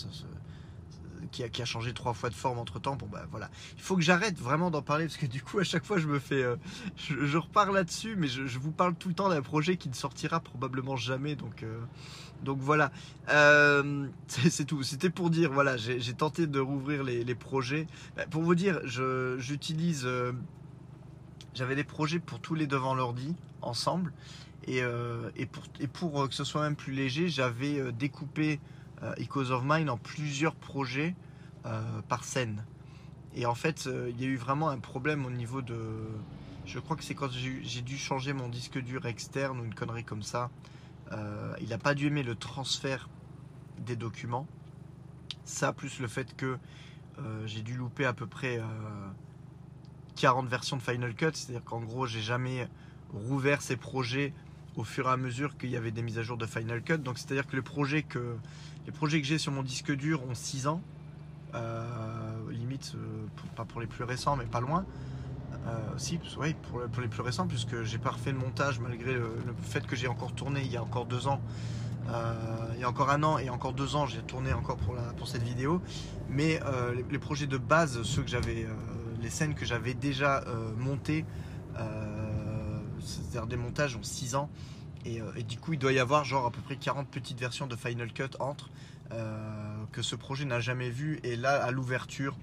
qui, 1.31 1.43
a, 1.43 1.65
changé 1.65 1.93
trois 1.93 2.13
fois 2.13 2.29
de 2.29 2.36
forme 2.36 2.60
entre 2.60 2.79
temps, 2.79 2.96
bon 2.96 3.07
bah 3.07 3.25
voilà. 3.31 3.50
Il 3.75 3.81
faut 3.81 3.96
que 3.96 4.01
j'arrête 4.01 4.38
vraiment 4.39 4.72
d'en 4.72 4.81
parler 4.81 5.05
parce 5.05 5.17
que 5.17 5.25
du 5.25 5.41
coup 5.41 5.60
à 5.60 5.63
chaque 5.63 5.86
fois 5.86 5.98
je 5.98 6.07
me 6.07 6.19
fais, 6.19 6.43
je, 6.96 7.38
repars 7.38 7.72
là-dessus, 7.72 8.15
mais 8.17 8.27
je, 8.27 8.60
vous 8.60 8.72
parle 8.72 8.96
tout 8.96 9.10
le 9.10 9.15
temps 9.15 9.29
d'un 9.29 9.41
projet 9.41 9.77
qui 9.77 9.89
ne 9.89 9.93
sortira 9.93 10.39
probablement 10.39 10.96
jamais, 10.96 11.36
donc 11.36 11.63
donc 12.43 12.60
voilà, 12.60 12.91
euh, 13.29 14.07
c'est 14.27 14.65
tout. 14.65 14.84
C'était 14.84 15.10
pour 15.10 15.29
dire, 15.29 15.51
voilà, 15.51 15.77
j'ai 15.77 16.13
tenté 16.13 16.48
de 16.48 16.60
rouvrir 16.60 17.03
les, 17.03 17.36
projets. 17.36 17.88
Bah, 18.15 18.25
pour 18.29 18.41
vous 18.41 18.55
dire, 18.55 18.79
j'utilise, 18.86 20.03
euh, 20.05 20.31
j'avais 21.53 21.75
des 21.75 21.84
projets 21.84 22.19
pour 22.19 22.39
tous 22.39 22.55
les 22.55 22.67
devant 22.67 22.96
l'ordi 22.96 23.36
ensemble. 23.62 24.13
Et, 24.65 24.81
euh, 24.81 25.29
pour, 25.51 25.63
et, 25.79 25.88
pour, 25.88 26.27
que 26.27 26.36
ce 26.36 26.43
soit 26.43 26.62
même 26.62 26.75
plus 26.75 26.93
léger, 26.93 27.29
j'avais 27.29 27.91
découpé 27.91 28.60
Echoes 29.18 29.51
of 29.51 29.63
Mine 29.63 29.89
en 29.89 29.98
plusieurs 29.98 30.56
projets 30.56 31.16
par 32.08 32.24
scène. 32.24 32.66
Et 33.36 33.46
en 33.46 33.56
fait, 33.56 33.88
il 34.10 34.20
y 34.22 34.25
a 34.25 34.27
eu 34.27 34.38
vraiment 34.38 34.70
un 34.70 34.80
problème 34.80 35.25
au 35.25 35.30
niveau 35.30 35.62
de... 35.62 35.77
Je 36.66 36.80
crois 36.80 36.96
que 36.96 37.04
c'est 37.04 37.16
quand 37.16 37.30
j'ai 37.32 37.82
dû 37.82 37.98
changer 37.98 38.34
mon 38.34 38.50
disque 38.50 38.80
dur 38.80 39.06
externe 39.06 39.60
ou 39.60 39.66
une 39.66 39.75
connerie 39.75 40.04
comme 40.04 40.24
ça. 40.24 40.50
Euh, 41.12 41.54
il 41.62 41.70
n'a 41.70 41.77
pas 41.77 41.94
dû 41.94 42.08
aimer 42.08 42.24
le 42.24 42.36
transfert 42.36 43.10
des 43.80 43.96
documents. 43.96 44.48
Ça, 45.46 45.72
plus 45.72 46.00
le 46.00 46.08
fait 46.08 46.36
que 46.36 46.58
euh, 47.20 47.48
j'ai 47.48 47.62
dû 47.62 47.75
louper 47.75 48.06
à 48.06 48.13
peu 48.13 48.27
près 48.27 48.62
40 50.16 50.46
euh, 50.46 50.50
versions 50.50 50.77
de 50.77 50.82
Final 50.82 51.16
Cut, 51.16 51.32
c'est-à-dire 51.34 51.63
qu'en 51.63 51.80
gros, 51.80 52.06
j'ai 52.06 52.22
jamais 52.22 52.68
rouvert 53.13 53.62
ces 53.62 53.77
projets 53.77 54.34
au 54.75 54.84
fur 54.84 55.08
et 55.08 55.12
à 55.12 55.18
mesure 55.18 55.58
qu'il 55.58 55.70
y 55.70 55.77
avait 55.77 55.92
des 55.92 56.01
mises 56.01 56.20
à 56.20 56.24
jour 56.24 56.38
de 56.38 56.46
Final 56.46 56.84
Cut. 56.84 56.98
Donc, 56.98 57.18
c'est-à-dire 57.18 57.48
que 57.48 57.56
les 57.56 57.62
projets 57.62 58.04
que, 58.04 58.36
les 58.88 58.91
projets 58.91 59.22
que 59.22 59.27
j'ai 59.27 59.38
sur 59.38 59.51
mon 59.51 59.62
disque 59.62 59.91
dur 59.91 60.24
ont 60.27 60.34
6 60.34 60.67
ans. 60.67 60.82
limite, 62.50 62.96
pas 63.56 63.65
pour 63.65 63.82
les 63.82 63.88
plus 63.88 64.03
récents, 64.03 64.36
mais 64.36 64.46
pas 64.46 64.62
loin. 64.62 64.86
Euh, 65.67 65.79
si, 65.98 66.20
oui, 66.39 66.56
pour, 66.72 67.01
les 67.01 67.08
plus 67.08 67.22
récents, 67.22 67.48
puisque 67.48 67.84
j'ai 67.84 67.98
pas 67.98 68.12
refait 68.12 68.32
le 68.32 68.38
montage 68.38 68.79
malgré 68.79 69.13
le, 69.13 69.29
fait 69.62 69.86
que 69.86 69.96
j'ai 69.96 70.08
encore 70.08 70.34
tourné 70.34 70.62
il 70.63 70.72
y 70.72 70.77
a 70.77 70.84
encore 70.84 71.06
deux 71.06 71.27
ans. 71.27 71.41
Euh, 72.10 72.34
il 72.75 72.79
y 72.79 72.84
a 72.86 72.89
encore 72.89 73.10
un 73.10 73.22
an 73.24 73.38
et 73.38 73.50
encore 73.50 73.74
deux 73.74 73.98
ans, 73.98 74.06
j'ai 74.06 74.22
tourné 74.22 74.53
encore 74.53 74.77
pour, 74.77 75.27
cette 75.27 75.44
vidéo. 75.44 75.82
Mais 76.29 76.62
euh, 76.65 76.96
les, 77.10 77.20
projets 77.20 77.48
de 77.48 77.58
base, 77.58 78.01
ceux 78.03 78.22
que 78.22 78.29
j'avais, 78.29 78.65
les 79.22 79.29
scènes 79.29 79.56
que 79.56 79.65
j'avais 79.65 79.94
déjà 79.94 80.44
montées, 80.77 81.25
c'est-à-dire 83.00 83.48
des 83.48 83.58
montages 83.58 83.96
ont 83.96 84.03
6 84.03 84.36
ans. 84.36 84.50
Et, 85.06 85.22
et, 85.36 85.44
du 85.44 85.58
coup, 85.58 85.74
il 85.74 85.80
doit 85.80 85.94
y 85.94 86.00
avoir 86.00 86.25
genre 86.25 86.46
à 86.46 86.51
peu 86.51 86.62
près 86.62 86.75
40 86.75 87.08
petites 87.08 87.39
versions 87.39 87.68
de 87.68 87.75
Final 87.75 88.12
Cut 88.12 88.36
entre 88.39 88.70
que 89.92 90.01
ce 90.01 90.16
projet 90.16 90.46
n'a 90.46 90.60
jamais 90.60 90.89
vu. 90.89 91.20
Et 91.24 91.36
là, 91.36 91.63
à 91.63 91.72
l'ouverture, 91.72 92.38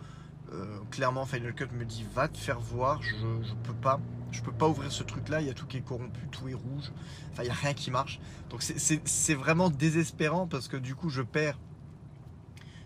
euh, 0.52 0.78
clairement, 0.90 1.24
Final 1.26 1.54
Cut 1.54 1.68
me 1.72 1.84
dit 1.84 2.04
va 2.14 2.28
te 2.28 2.38
faire 2.38 2.60
voir. 2.60 3.02
Je, 3.02 3.10
je 3.42 3.54
peux 3.64 3.74
pas. 3.74 4.00
Je 4.30 4.42
peux 4.42 4.52
pas 4.52 4.68
ouvrir 4.68 4.90
ce 4.90 5.04
truc-là. 5.04 5.40
Il 5.40 5.46
y 5.46 5.50
a 5.50 5.54
tout 5.54 5.66
qui 5.66 5.76
est 5.76 5.80
corrompu, 5.80 6.20
tout 6.32 6.48
est 6.48 6.54
rouge. 6.54 6.90
Enfin, 7.32 7.44
il 7.44 7.46
y 7.46 7.50
a 7.50 7.54
rien 7.54 7.72
qui 7.72 7.90
marche. 7.90 8.18
Donc 8.50 8.62
c'est 8.62 9.34
vraiment 9.34 9.70
désespérant 9.70 10.48
parce 10.48 10.66
que 10.66 10.76
du 10.76 10.94
coup, 10.94 11.08
je 11.08 11.22
perds. 11.22 11.58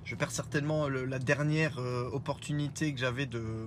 Je 0.04 0.14
perds 0.14 0.30
certainement 0.30 0.88
la 0.88 1.18
dernière 1.18 1.78
euh, 1.78 2.08
opportunité 2.12 2.94
que 2.94 3.00
j'avais 3.00 3.26
de, 3.26 3.66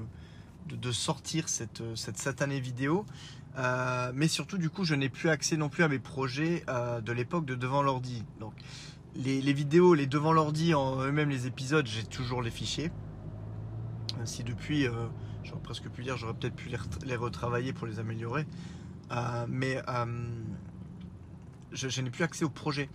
de, 0.69 0.91
sortir 0.91 1.47
cette, 1.49 1.83
cette 1.95 2.17
satanée 2.17 2.59
vidéo. 2.59 3.05
Euh, 3.57 4.11
mais 4.15 4.27
surtout, 4.27 4.57
du 4.57 4.69
coup, 4.69 4.85
je 4.85 4.95
n'ai 4.95 5.09
plus 5.09 5.29
accès 5.29 5.57
non 5.57 5.69
plus 5.69 5.83
à 5.83 5.87
mes 5.87 5.99
projets 5.99 6.63
de 6.67 7.11
l'époque 7.11 7.45
de 7.45 7.55
devant 7.55 7.81
l'ordi. 7.81 8.23
Donc, 8.39 8.53
les, 9.15 9.53
vidéos, 9.53 9.93
les 9.93 10.07
devant 10.07 10.33
l'ordi, 10.33 10.73
en 10.73 11.01
eux-mêmes 11.01 11.29
les 11.29 11.47
épisodes, 11.47 11.85
j'ai 11.85 12.03
toujours 12.03 12.41
les 12.41 12.51
fichiers. 12.51 12.91
Si 14.25 14.43
depuis, 14.43 14.87
euh, 14.87 15.07
j'aurais 15.43 15.61
presque 15.61 15.89
pu 15.89 16.03
dire, 16.03 16.17
j'aurais 16.17 16.33
peut-être 16.33 16.55
pu 16.55 16.69
les, 17.03 17.15
retravailler 17.15 17.73
pour 17.73 17.87
les 17.87 17.99
améliorer. 17.99 18.45
Euh, 19.11 19.45
mais 19.49 19.81
euh, 19.89 20.05
je, 21.71 22.01
n'ai 22.01 22.09
plus 22.09 22.23
accès 22.23 22.45
au 22.45 22.49
projet. 22.49 22.89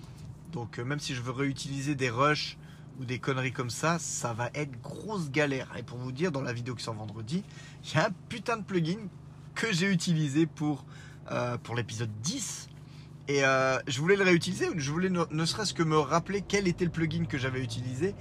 Donc 0.53 0.79
même 0.79 1.01
si 1.01 1.15
je 1.15 1.21
veux 1.21 1.33
réutiliser 1.33 1.95
des 1.95 2.09
rushs 2.09 2.57
ou 2.99 3.05
des 3.05 3.19
conneries 3.19 3.53
comme 3.53 3.71
ça, 3.71 3.99
ça 3.99 4.33
va 4.33 4.51
être 4.55 4.81
grosse 4.81 5.31
galère. 5.31 5.69
Et 5.77 5.83
pour 5.83 5.99
vous 5.99 6.13
dire, 6.13 6.33
dans 6.33 6.43
la 6.43 6.53
vidéo 6.53 6.75
qui 6.75 6.85
sort 6.85 6.95
vendredi, 6.95 7.43
il 7.85 7.95
y 7.95 7.99
a 7.99 8.07
un 8.07 8.13
putain 8.29 8.57
de 8.57 8.63
plugin 8.63 9.09
que 9.57 9.73
j'ai 9.73 9.91
utilisé 9.91 10.47
pour, 10.47 10.85
pour 11.65 11.75
l'épisode 11.75 12.11
10. 12.23 12.69
Et 13.29 13.41
je 13.41 14.01
voulais 14.01 14.15
le 14.15 14.23
réutiliser, 14.23 14.69
je 14.77 14.93
voulais 14.93 15.11
ne 15.11 15.45
serait-ce 15.45 15.75
que 15.75 15.83
me 15.83 15.99
rappeler 15.99 16.45
quel 16.47 16.69
était 16.69 16.85
le 16.85 16.93
plugin 16.93 17.25
que 17.25 17.39
j'avais 17.39 17.61
utilisé 17.61 18.15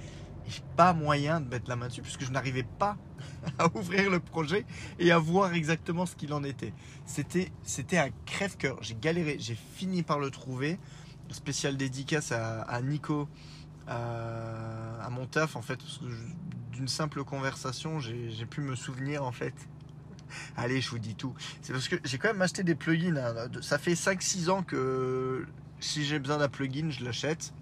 pas 0.76 0.92
moyen 0.92 1.40
de 1.40 1.48
mettre 1.48 1.68
la 1.68 1.76
main 1.76 1.88
dessus 1.88 2.02
puisque 2.02 2.24
je 2.24 2.30
n'arrivais 2.30 2.66
pas 2.78 2.96
à 3.58 3.68
ouvrir 3.76 4.10
le 4.10 4.20
projet 4.20 4.64
et 4.98 5.10
à 5.10 5.18
voir 5.18 5.54
exactement 5.54 6.06
ce 6.06 6.14
qu'il 6.16 6.32
en 6.32 6.44
était. 6.44 6.72
C'était, 7.04 7.50
c'était 7.62 7.98
un 7.98 8.10
crève-cœur. 8.24 8.78
J'ai 8.82 8.94
galéré, 8.94 9.36
j'ai 9.38 9.56
fini 9.74 10.02
par 10.02 10.18
le 10.18 10.30
trouver. 10.30 10.78
Spécial 11.30 11.76
dédicace 11.76 12.30
à, 12.30 12.80
Nico, 12.82 13.28
à, 13.88 15.08
mon 15.10 15.26
taf 15.26 15.56
en 15.56 15.62
fait, 15.62 15.80
d'une 16.70 16.86
simple 16.86 17.24
conversation, 17.24 17.98
j'ai 17.98 18.46
pu 18.46 18.60
me 18.60 18.76
souvenir 18.76 19.24
en 19.24 19.32
fait. 19.32 19.54
Allez, 20.56 20.80
je 20.80 20.90
vous 20.90 20.98
dis 20.98 21.14
tout. 21.14 21.34
C'est 21.62 21.72
parce 21.72 21.88
que 21.88 21.96
j'ai 22.04 22.18
quand 22.18 22.28
même 22.28 22.42
acheté 22.42 22.62
des 22.62 22.74
plugins. 22.74 23.14
Ça 23.62 23.78
fait 23.78 23.94
5-6 23.94 24.50
ans 24.50 24.62
que 24.62 25.46
si 25.80 26.04
j'ai 26.04 26.18
besoin 26.18 26.38
d'un 26.38 26.48
plugin, 26.48 26.90
je 26.90 27.04
l'achète 27.04 27.52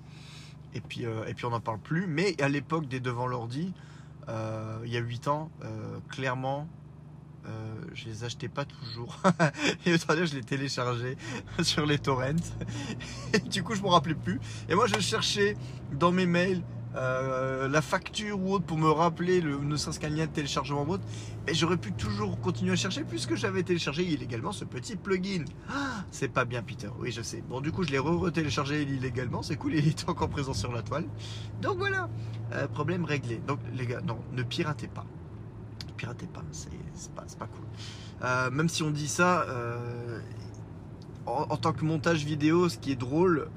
et 0.74 0.80
puis, 0.80 1.06
euh, 1.06 1.24
et 1.26 1.34
puis 1.34 1.46
on 1.46 1.50
n'en 1.50 1.60
parle 1.60 1.78
plus. 1.78 2.06
Mais 2.06 2.40
à 2.42 2.48
l'époque 2.48 2.88
des 2.88 3.00
devant 3.00 3.26
l'ordi, 3.26 3.72
euh, 4.28 4.78
il 4.84 4.92
y 4.92 4.96
a 4.96 5.00
8 5.00 5.28
ans, 5.28 5.50
euh, 5.62 5.98
clairement, 6.10 6.68
je 7.92 8.06
les 8.06 8.24
achetais 8.24 8.48
pas 8.48 8.64
toujours. 8.64 9.20
et 9.86 9.92
je 9.92 10.34
les 10.34 10.42
téléchargeais 10.42 11.16
sur 11.62 11.84
les 11.84 11.98
torrents. 11.98 12.42
et 13.34 13.38
du 13.38 13.62
coup, 13.62 13.74
je 13.74 13.82
me 13.82 13.88
rappelais 13.88 14.14
plus. 14.14 14.40
Et 14.68 14.74
moi, 14.74 14.86
je 14.86 14.98
cherchais 14.98 15.56
dans 15.92 16.10
mes 16.10 16.24
mails 16.24 16.62
euh, 16.96 17.66
la 17.66 17.82
facture 17.82 18.40
ou 18.40 18.52
autre 18.52 18.64
pour 18.64 18.78
me 18.78 18.88
rappeler 18.88 19.40
le, 19.40 19.56
ne 19.58 19.76
serait-ce 19.76 19.98
qu'un 19.98 20.10
lien 20.10 20.26
de 20.26 20.30
téléchargement 20.30 20.86
ou 20.88 20.96
mais 21.44 21.52
j'aurais 21.52 21.76
pu 21.76 21.92
toujours 21.92 22.40
continuer 22.40 22.72
à 22.72 22.76
chercher 22.76 23.02
puisque 23.02 23.34
j'avais 23.34 23.64
téléchargé 23.64 24.04
illégalement 24.04 24.52
ce 24.52 24.64
petit 24.64 24.94
plugin. 24.94 25.44
Ah, 25.68 26.04
c'est 26.12 26.28
pas 26.28 26.44
bien, 26.44 26.62
Peter. 26.62 26.88
Oui, 27.00 27.10
je 27.10 27.22
sais. 27.22 27.42
Bon, 27.48 27.60
du 27.60 27.72
coup, 27.72 27.82
je 27.82 27.90
l'ai 27.90 27.98
re-téléchargé 27.98 28.82
illégalement. 28.82 29.42
C'est 29.42 29.56
cool, 29.56 29.74
il 29.74 29.88
est 29.88 30.08
encore 30.08 30.28
présent 30.28 30.54
sur 30.54 30.72
la 30.72 30.82
toile. 30.82 31.06
Donc 31.60 31.78
voilà, 31.78 32.08
euh, 32.52 32.68
problème 32.68 33.04
réglé. 33.04 33.40
Donc 33.44 33.58
les 33.74 33.86
gars, 33.86 34.00
non, 34.00 34.18
ne 34.32 34.44
piratez 34.44 34.88
pas. 34.88 35.04
Piratez 35.96 36.26
pas, 36.26 36.42
c'est 36.52 36.70
pas, 37.14 37.24
pas 37.38 37.46
cool. 37.46 37.64
Euh, 38.22 38.50
même 38.50 38.68
si 38.68 38.82
on 38.84 38.90
dit 38.90 39.08
ça, 39.08 39.46
en, 41.26 41.46
en, 41.50 41.56
tant 41.56 41.72
que 41.72 41.84
montage 41.84 42.24
vidéo, 42.24 42.68
ce 42.68 42.78
qui 42.78 42.92
est 42.92 42.96
drôle, 42.96 43.48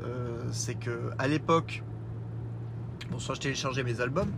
c'est 0.51 0.75
que 0.75 1.11
à 1.17 1.27
l'époque, 1.27 1.83
Bon, 3.09 3.19
soit 3.19 3.35
je 3.35 3.41
téléchargeais 3.41 3.83
mes 3.83 4.01
albums, 4.01 4.31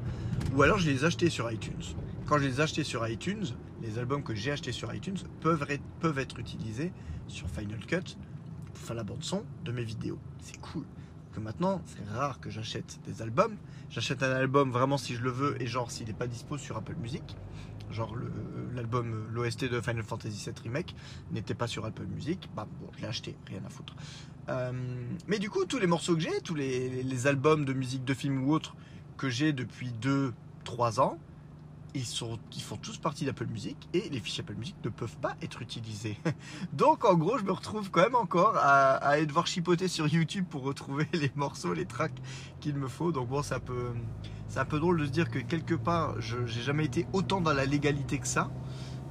ou 0.56 0.62
alors 0.62 0.78
je 0.78 0.90
les 0.90 1.06
achetais 1.06 1.30
sur 1.30 1.52
iTunes. 1.52 1.82
Quand 2.28 2.38
je 2.38 2.44
les 2.44 2.62
achetais 2.62 2.84
sur 2.84 3.08
iTunes, 3.08 3.46
les 3.82 3.98
albums 3.98 4.24
que 4.24 4.36
j'ai 4.36 4.52
achetés 4.52 4.72
sur 4.72 4.94
iTunes 4.94 5.18
peuvent 5.42 5.66
être, 6.18 6.40
utilisés 6.40 6.92
sur 7.28 7.48
Final 7.50 7.80
Cut 7.86 8.16
pour 8.66 8.78
faire 8.78 8.96
la 8.96 9.04
bande 9.04 9.24
son 9.24 9.44
de 9.66 9.72
mes 9.72 9.84
vidéos. 9.84 10.20
C'est 10.40 10.60
cool. 10.62 10.86
Que 11.34 11.40
maintenant, 11.40 11.82
c'est 11.86 12.04
rare 12.12 12.40
que 12.40 12.50
j'achète 12.50 13.00
des 13.06 13.22
albums. 13.22 13.56
J'achète 13.90 14.24
un 14.24 14.32
album 14.32 14.72
vraiment 14.72 14.98
si 14.98 15.16
je 15.16 15.22
le 15.22 15.30
veux 15.30 15.62
et 15.62 15.68
genre 15.68 15.90
s'il 15.92 16.08
n'est 16.08 16.14
pas 16.14 16.28
dispo 16.28 16.58
sur 16.58 16.78
Apple 16.78 16.96
Music. 17.02 17.24
Genre 17.92 18.16
l'album, 18.76 19.28
l'OST 19.32 19.66
de 19.66 19.82
Final 19.82 20.04
Fantasy 20.04 20.46
VII 20.46 20.56
Remake 20.64 20.96
n'était 21.32 21.56
pas 21.56 21.68
sur 21.68 21.86
Apple 21.86 22.06
Music. 22.06 22.50
Bah 22.56 22.68
bon, 22.80 22.88
je 22.96 23.02
l'ai 23.02 23.08
acheté, 23.08 23.36
rien 23.48 23.62
à 23.66 23.70
foutre. 23.70 23.96
Euh, 24.50 24.72
mais 25.28 25.40
du 25.40 25.50
coup, 25.50 25.66
tous 25.66 25.80
les 25.80 25.88
morceaux 25.88 26.16
que 26.16 26.22
j'ai, 26.22 26.42
tous 26.42 26.56
les, 26.56 27.28
albums 27.28 27.66
de 27.66 27.74
musique 27.74 28.04
de 28.04 28.14
film 28.14 28.48
ou 28.48 28.54
autres 28.54 28.76
que 29.18 29.30
j'ai 29.30 29.54
depuis 29.54 29.92
2-3 30.66 31.00
ans, 31.00 31.18
ils, 31.94 32.06
sont, 32.06 32.40
ils 32.56 32.62
font 32.62 32.78
tous 32.78 32.98
partie 32.98 33.26
d'Apple 33.26 33.48
Music 33.48 33.76
et 33.94 34.10
les 34.10 34.20
fichiers 34.20 34.44
Apple 34.44 34.56
Music 34.58 34.76
ne 34.84 34.90
peuvent 34.90 35.18
pas 35.18 35.36
être 35.42 35.62
utilisés. 35.62 36.18
Donc 36.74 37.06
en 37.06 37.16
gros, 37.16 37.38
je 37.38 37.44
me 37.44 37.52
retrouve 37.52 37.92
quand 37.92 38.02
même 38.02 38.16
encore 38.16 38.56
à, 38.58 38.98
à 38.98 39.24
devoir 39.24 39.48
chipoter 39.48 39.88
sur 39.88 40.08
YouTube 40.08 40.46
pour 40.50 40.64
retrouver 40.64 41.08
les 41.14 41.32
morceaux, 41.36 41.74
les 41.74 41.86
tracks 41.86 42.20
qu'il 42.60 42.76
me 42.76 42.88
faut. 42.88 43.12
Donc 43.12 43.28
bon, 43.28 43.44
c'est 43.44 43.56
un 43.56 43.60
peu, 43.60 43.92
c'est 44.48 44.60
un 44.60 44.66
peu 44.66 44.80
drôle 44.80 45.00
de 45.00 45.06
se 45.06 45.12
dire 45.12 45.30
que 45.30 45.40
quelque 45.40 45.76
part, 45.76 46.20
je 46.22 46.38
n'ai 46.38 46.48
jamais 46.48 46.86
été 46.86 47.06
autant 47.14 47.42
dans 47.42 47.54
la 47.54 47.66
légalité 47.66 48.18
que 48.18 48.28
ça. 48.28 48.50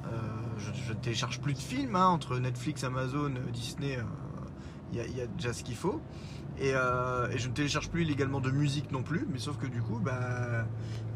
Euh, 0.06 0.18
je, 0.56 0.92
ne 0.92 0.98
télécharge 0.98 1.40
plus 1.40 1.52
de 1.52 1.58
films 1.58 1.94
hein, 1.94 2.06
entre 2.06 2.38
Netflix, 2.38 2.82
Amazon, 2.82 3.32
Disney. 3.52 3.98
Euh, 3.98 4.02
il 4.92 5.16
y, 5.16 5.20
a 5.20 5.26
déjà 5.26 5.52
ce 5.52 5.62
qu'il 5.62 5.76
faut. 5.76 6.00
Euh, 6.60 7.28
et, 7.30 7.38
je 7.38 7.48
ne 7.48 7.52
télécharge 7.52 7.88
plus 7.88 8.02
illégalement 8.02 8.40
de 8.40 8.50
musique 8.50 8.90
non 8.90 9.02
plus, 9.02 9.26
mais 9.30 9.38
sauf 9.38 9.58
que 9.58 9.66
du 9.66 9.80
coup, 9.80 9.98
bah, 9.98 10.66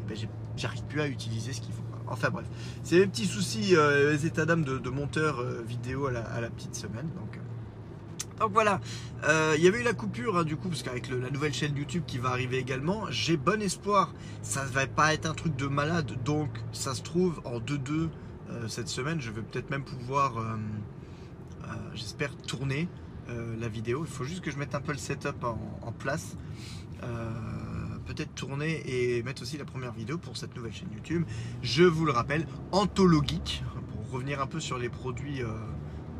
bah 0.07 0.15
j'arrive 0.55 0.83
plus 0.83 1.01
à 1.01 1.07
utiliser 1.07 1.53
ce 1.53 1.61
qu'il 1.61 1.73
faut. 1.73 1.81
Enfin 2.07 2.29
bref, 2.29 2.45
c'est 2.83 2.97
les 2.97 3.07
petits 3.07 3.25
soucis, 3.25 3.75
euh, 3.75 4.11
les 4.11 4.25
états 4.25 4.45
d'âme 4.45 4.63
de, 4.63 4.89
monteur 4.89 5.39
euh, 5.39 5.63
vidéo 5.65 6.07
à 6.07 6.11
la, 6.11 6.49
petite 6.49 6.75
semaine. 6.75 7.09
Donc, 7.15 7.37
euh. 7.37 8.39
donc 8.39 8.51
voilà, 8.53 8.79
Euh, 9.25 9.55
il 9.57 9.63
y 9.63 9.67
avait 9.67 9.79
eu 9.79 9.83
la 9.83 9.93
coupure 9.93 10.37
hein, 10.37 10.43
du 10.43 10.57
coup, 10.57 10.67
parce 10.69 10.83
qu'avec 10.83 11.09
la 11.09 11.29
nouvelle 11.29 11.53
chaîne 11.53 11.75
YouTube 11.77 12.03
qui 12.05 12.17
va 12.17 12.29
arriver 12.29 12.57
également, 12.57 13.05
j'ai 13.09 13.37
bon 13.37 13.61
espoir. 13.61 14.13
Ça 14.41 14.65
va 14.65 14.85
pas 14.85 15.13
être 15.13 15.25
un 15.25 15.33
truc 15.33 15.55
de 15.55 15.67
malade, 15.67 16.11
donc 16.25 16.49
ça 16.73 16.93
se 16.93 17.01
trouve 17.01 17.41
en 17.45 17.59
2-2 17.59 18.09
euh, 18.49 18.67
cette 18.67 18.89
semaine, 18.89 19.21
je 19.21 19.31
vais 19.31 19.41
peut-être 19.41 19.69
même 19.69 19.83
pouvoir, 19.83 20.37
euh, 20.37 20.57
euh, 21.63 21.67
j'espère, 21.95 22.35
tourner 22.35 22.87
euh, 23.29 23.55
la 23.59 23.67
vidéo. 23.67 24.03
Il 24.05 24.11
faut 24.11 24.23
juste 24.23 24.41
que 24.41 24.51
je 24.51 24.57
mette 24.57 24.75
un 24.75 24.81
peu 24.81 24.91
le 24.91 24.97
setup 24.97 25.43
en, 25.43 25.91
place. 25.91 26.35
Euh, 27.03 27.29
peut-être 28.05 28.33
tourner 28.35 28.81
et 28.85 29.23
mettre 29.23 29.41
aussi 29.43 29.57
la 29.57 29.65
première 29.65 29.93
vidéo 29.93 30.17
pour 30.17 30.35
cette 30.35 30.55
nouvelle 30.55 30.73
chaîne 30.73 30.91
YouTube. 30.93 31.23
Je 31.61 31.83
vous 31.83 32.05
le 32.05 32.11
rappelle, 32.11 32.45
Anthologique, 32.71 33.63
pour 33.91 34.11
revenir 34.11 34.41
un 34.41 34.47
peu 34.47 34.59
sur 34.59 34.77
les 34.77 34.89
produits 34.89 35.41
euh, 35.41 35.47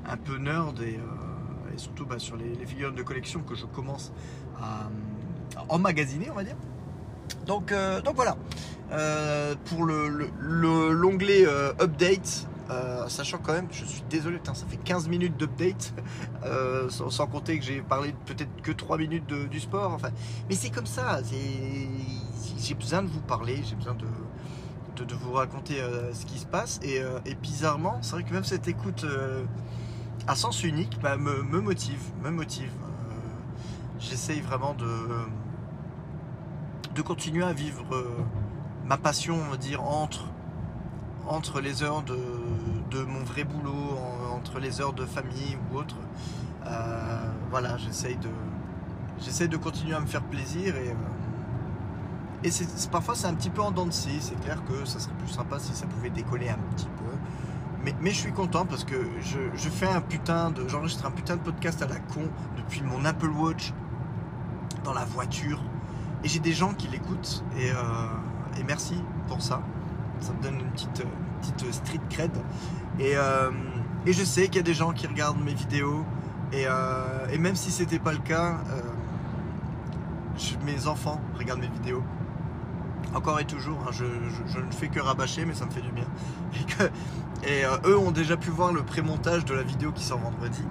un 0.08 0.18
peu 0.18 0.38
nerd 0.38 0.82
et, 0.82 1.00
surtout 1.78 2.06
bah, 2.06 2.20
sur 2.20 2.38
les, 2.38 2.66
figurines 2.66 2.96
de 2.96 3.04
collection 3.04 3.42
que 3.42 3.56
je 3.56 3.66
commence 3.66 4.14
à, 4.62 4.90
emmagasiner, 5.70 6.30
on 6.30 6.36
va 6.36 6.44
dire. 6.44 6.56
Donc, 7.46 7.74
donc 8.06 8.16
voilà, 8.16 8.38
pour 9.66 9.86
le- 9.86 10.08
le- 10.08 10.30
le- 10.40 10.92
l'onglet 10.92 11.46
euh, 11.46 11.74
Update, 11.82 12.48
euh, 12.70 13.08
sachant 13.10 13.40
quand 13.40 13.54
même, 13.54 13.68
je 13.72 13.84
suis 13.84 14.04
désolé, 14.10 14.40
ça 14.44 14.54
fait 14.68 14.78
15 14.78 15.08
minutes 15.10 15.36
d'update, 15.38 15.94
euh, 16.46 16.90
sans, 16.90 17.28
compter 17.28 17.60
que 17.60 17.66
j'ai 17.66 17.82
parlé 17.82 18.16
peut-être 18.26 18.62
que 18.62 18.72
3 18.72 18.98
minutes 18.98 19.26
du 19.26 19.60
sport, 19.60 19.92
enfin, 19.92 20.10
mais 20.50 20.56
c'est 20.56 20.70
comme 20.70 20.86
ça, 20.86 21.20
j'ai 22.58 22.74
besoin 22.76 23.04
de 23.04 23.10
vous 23.10 23.22
parler, 23.22 23.62
j'ai 23.64 23.76
besoin 23.76 23.96
de, 23.96 24.06
vous 25.16 25.34
raconter 25.34 25.82
euh, 25.82 26.14
ce 26.14 26.26
qui 26.26 26.40
se 26.40 26.46
passe, 26.46 26.80
et, 26.84 27.02
bizarrement, 27.36 27.98
c'est 28.02 28.14
vrai 28.14 28.24
que 28.24 28.34
même 28.34 28.46
cette 28.46 28.68
écoute 28.68 29.06
à 30.28 30.36
sens 30.36 30.64
unique 30.64 30.98
bah, 31.02 31.18
me, 31.18 31.44
me 31.44 31.60
motive, 31.60 32.02
me 32.24 32.30
motive. 32.30 32.72
J'essaye 34.00 34.42
vraiment 34.42 34.74
de, 34.74 34.88
de 36.96 37.02
continuer 37.02 37.44
à 37.44 37.54
vivre 37.54 37.84
ma 38.86 38.98
passion, 38.98 39.36
on 39.36 39.52
va 39.52 39.58
dire, 39.58 39.84
entre, 39.84 40.33
entre 41.28 41.62
les 41.62 41.84
heures 41.84 42.04
de, 42.04 43.04
mon 43.04 43.24
vrai 43.24 43.44
boulot, 43.44 43.98
en- 43.98 44.36
entre 44.36 44.60
les 44.60 44.82
heures 44.82 44.94
de 44.94 45.06
famille 45.06 45.58
ou 45.72 45.78
autre. 45.78 45.96
Euh, 46.66 47.32
voilà, 47.50 47.78
j'essaye 47.78 48.18
de, 48.18 49.48
de 49.48 49.58
continuer 49.58 49.96
à 49.96 50.00
me 50.00 50.06
faire 50.06 50.24
plaisir 50.24 50.76
et, 50.76 50.90
euh, 50.90 52.44
et 52.44 52.50
parfois 52.92 53.16
c'est 53.16 53.28
un 53.28 53.34
petit 53.34 53.50
peu 53.50 53.62
en 53.62 53.72
dents. 53.72 53.88
C'est 53.92 54.40
clair 54.42 54.64
que 54.66 54.86
ça 54.86 55.00
serait 55.00 55.16
plus 55.16 55.30
sympa 55.30 55.60
si 55.60 55.74
ça 55.74 55.86
pouvait 55.88 56.10
décoller 56.10 56.50
un 56.50 56.60
petit 56.76 56.88
peu. 56.88 57.04
Mais, 57.84 57.94
mais 58.02 58.12
je 58.12 58.18
suis 58.18 58.32
content 58.32 58.66
parce 58.66 58.86
que 58.86 58.96
je, 59.22 59.70
fais 59.70 59.88
un 59.90 60.02
putain 60.02 60.52
de. 60.52 60.68
J'enregistre 60.68 61.06
un 61.06 61.12
putain 61.12 61.36
de 61.36 61.42
podcast 61.42 61.82
à 61.82 61.88
la 61.88 62.00
con 62.00 62.30
depuis 62.58 62.82
mon 62.82 63.04
Apple 63.06 63.30
Watch 63.30 63.74
dans 64.84 64.94
la 64.94 65.06
voiture. 65.06 65.62
Et 66.24 66.30
j'ai 66.30 66.40
des 66.40 66.54
gens 66.54 66.74
qui 66.74 66.88
l'écoutent. 66.88 67.44
Et, 67.58 67.72
euh, 67.72 67.76
et 68.58 68.64
merci 68.64 68.96
pour 69.28 69.42
ça. 69.42 69.62
Ça 70.20 70.34
me 70.34 70.42
donne 70.42 70.60
une 70.60 70.72
petite, 70.72 71.02
euh, 71.02 71.04
petite 71.42 71.74
street 71.74 72.00
cred. 72.10 72.32
Et, 73.00 73.14
euh, 73.16 73.52
et 74.06 74.14
je 74.14 74.24
sais 74.24 74.46
qu'il 74.48 74.58
y 74.58 74.60
a 74.60 74.64
des 74.64 74.74
gens 74.74 74.92
qui 74.94 75.08
regardent 75.08 75.42
mes 75.44 75.54
vidéos. 75.54 76.06
Et, 76.52 76.66
euh, 76.68 77.28
et 77.32 77.38
même 77.38 77.56
si 77.56 77.72
c'était 77.72 78.00
pas 78.00 78.12
le 78.12 78.20
cas, 78.20 78.58
euh, 78.72 78.82
mes 80.66 80.88
enfants 80.88 81.20
regardent 81.38 81.62
mes 81.62 81.68
vidéos. 81.68 82.04
Encore 83.14 83.40
et 83.40 83.46
toujours, 83.46 83.78
hein, 83.88 83.92
je, 83.92 84.06
je- 84.48 84.60
ne 84.60 84.72
fais 84.72 84.88
que 84.88 85.00
rabâcher, 85.00 85.46
mais 85.46 85.54
ça 85.54 85.66
me 85.66 85.72
fait 85.72 85.82
du 85.82 85.92
bien. 85.92 86.06
Et, 86.60 86.64
que- 86.66 86.92
et, 87.48 87.66
euh, 87.66 87.78
eux 87.86 87.98
ont 87.98 88.12
déjà 88.12 88.38
pu 88.38 88.50
voir 88.50 88.72
le 88.72 88.84
pré-montage 88.84 89.44
de 89.46 89.54
la 89.54 89.64
vidéo 89.64 89.92
qui 89.92 90.04
sort 90.04 90.20
vendredi. 90.20 90.64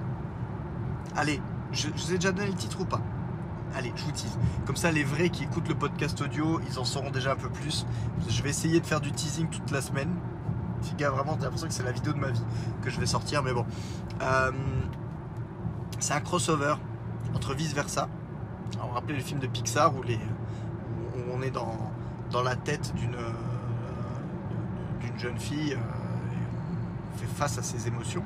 Allez, 1.16 1.40
je 1.72 1.88
vous 1.88 2.12
ai 2.12 2.14
déjà 2.14 2.32
donné 2.32 2.48
le 2.48 2.54
titre 2.54 2.80
ou 2.80 2.84
pas? 2.84 3.00
Allez, 3.74 3.92
je 3.96 4.02
vous 4.02 4.12
tease. 4.12 4.38
Comme 4.66 4.76
ça, 4.76 4.92
les 4.92 5.04
vrais 5.04 5.30
qui 5.30 5.44
écoutent 5.44 5.68
le 5.68 5.74
podcast 5.74 6.20
audio, 6.20 6.60
ils 6.68 6.78
en 6.78 6.84
sauront 6.84 7.10
déjà 7.10 7.32
un 7.32 7.36
peu 7.36 7.48
plus. 7.48 7.86
Je 8.28 8.42
vais 8.42 8.50
essayer 8.50 8.80
de 8.80 8.86
faire 8.86 9.00
du 9.00 9.12
teasing 9.12 9.48
toute 9.48 9.70
la 9.70 9.80
semaine. 9.80 10.14
Les 10.90 10.96
gars, 10.96 11.10
vraiment, 11.10 11.36
j'ai 11.36 11.44
l'impression 11.44 11.68
que 11.68 11.72
c'est 11.74 11.82
la 11.82 11.92
vidéo 11.92 12.12
de 12.12 12.18
ma 12.18 12.28
vie 12.28 12.42
que 12.82 12.90
je 12.90 13.00
vais 13.00 13.06
sortir, 13.06 13.42
mais 13.42 13.52
bon. 13.52 13.64
Euh, 14.20 14.50
c'est 16.00 16.12
un 16.12 16.20
crossover 16.20 16.74
entre 17.34 17.54
vice 17.54 17.72
versa. 17.72 18.08
Alors, 18.74 18.88
vous 18.88 18.94
rappelez 18.94 19.16
le 19.16 19.22
film 19.22 19.40
de 19.40 19.46
Pixar 19.46 19.94
où, 19.96 20.02
les, 20.02 20.18
on 21.32 21.40
est 21.40 21.50
dans, 21.50 21.90
dans 22.30 22.42
la 22.42 22.56
tête 22.56 22.92
d'une 22.94 23.14
euh, 23.14 23.32
jeune 25.18 25.38
fille 25.38 25.74
euh, 25.74 25.76
et 25.76 26.38
on 27.14 27.18
fait 27.18 27.26
face 27.26 27.58
à 27.58 27.62
ses 27.62 27.86
émotions. 27.86 28.24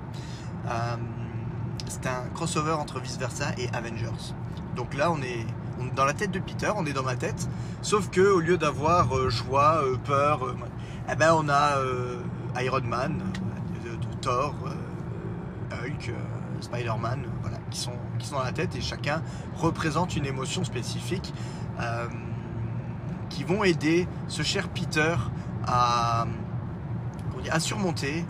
C'est 1.89 2.07
un 2.07 2.29
crossover 2.35 2.73
entre 2.73 2.99
vice 3.01 3.19
versa 3.19 3.47
et 3.59 3.69
Avengers. 3.73 4.35
Donc 4.77 4.95
là, 4.95 5.11
on 5.11 5.23
est, 5.23 5.47
dans 5.95 6.05
la 6.05 6.13
tête 6.13 6.31
de 6.31 6.39
Peter, 6.39 6.71
on 6.77 6.85
est 6.85 6.93
dans 6.93 7.03
ma 7.03 7.17
tête. 7.17 7.49
Sauf 7.81 8.11
que 8.11 8.21
au 8.21 8.41
lieu 8.41 8.59
d'avoir 8.59 9.17
euh, 9.17 9.31
joie, 9.31 9.81
euh, 9.83 9.97
peur, 9.97 10.45
euh, 10.45 10.55
eh 11.11 11.17
ben 11.17 11.33
on 11.35 11.49
a 11.49 11.79
Iron 12.63 12.83
Man, 12.83 13.23
Thor, 14.21 14.55
Hulk, 15.71 16.13
Spider-Man, 16.61 17.25
voilà, 17.43 17.59
qui 17.71 17.79
sont, 17.79 17.93
qui 18.19 18.27
sont 18.27 18.37
dans 18.37 18.45
la 18.45 18.53
tête 18.53 18.75
et 18.75 18.81
chacun 18.81 19.23
représente 19.57 20.17
une 20.17 20.27
émotion 20.27 20.65
spécifique 20.65 21.33
qui 23.29 23.45
vont 23.45 23.63
aider 23.63 24.09
ce 24.27 24.43
cher 24.43 24.69
Peter 24.69 25.15
à, 25.65 26.27
à 27.51 27.61
surmonter 27.61 28.25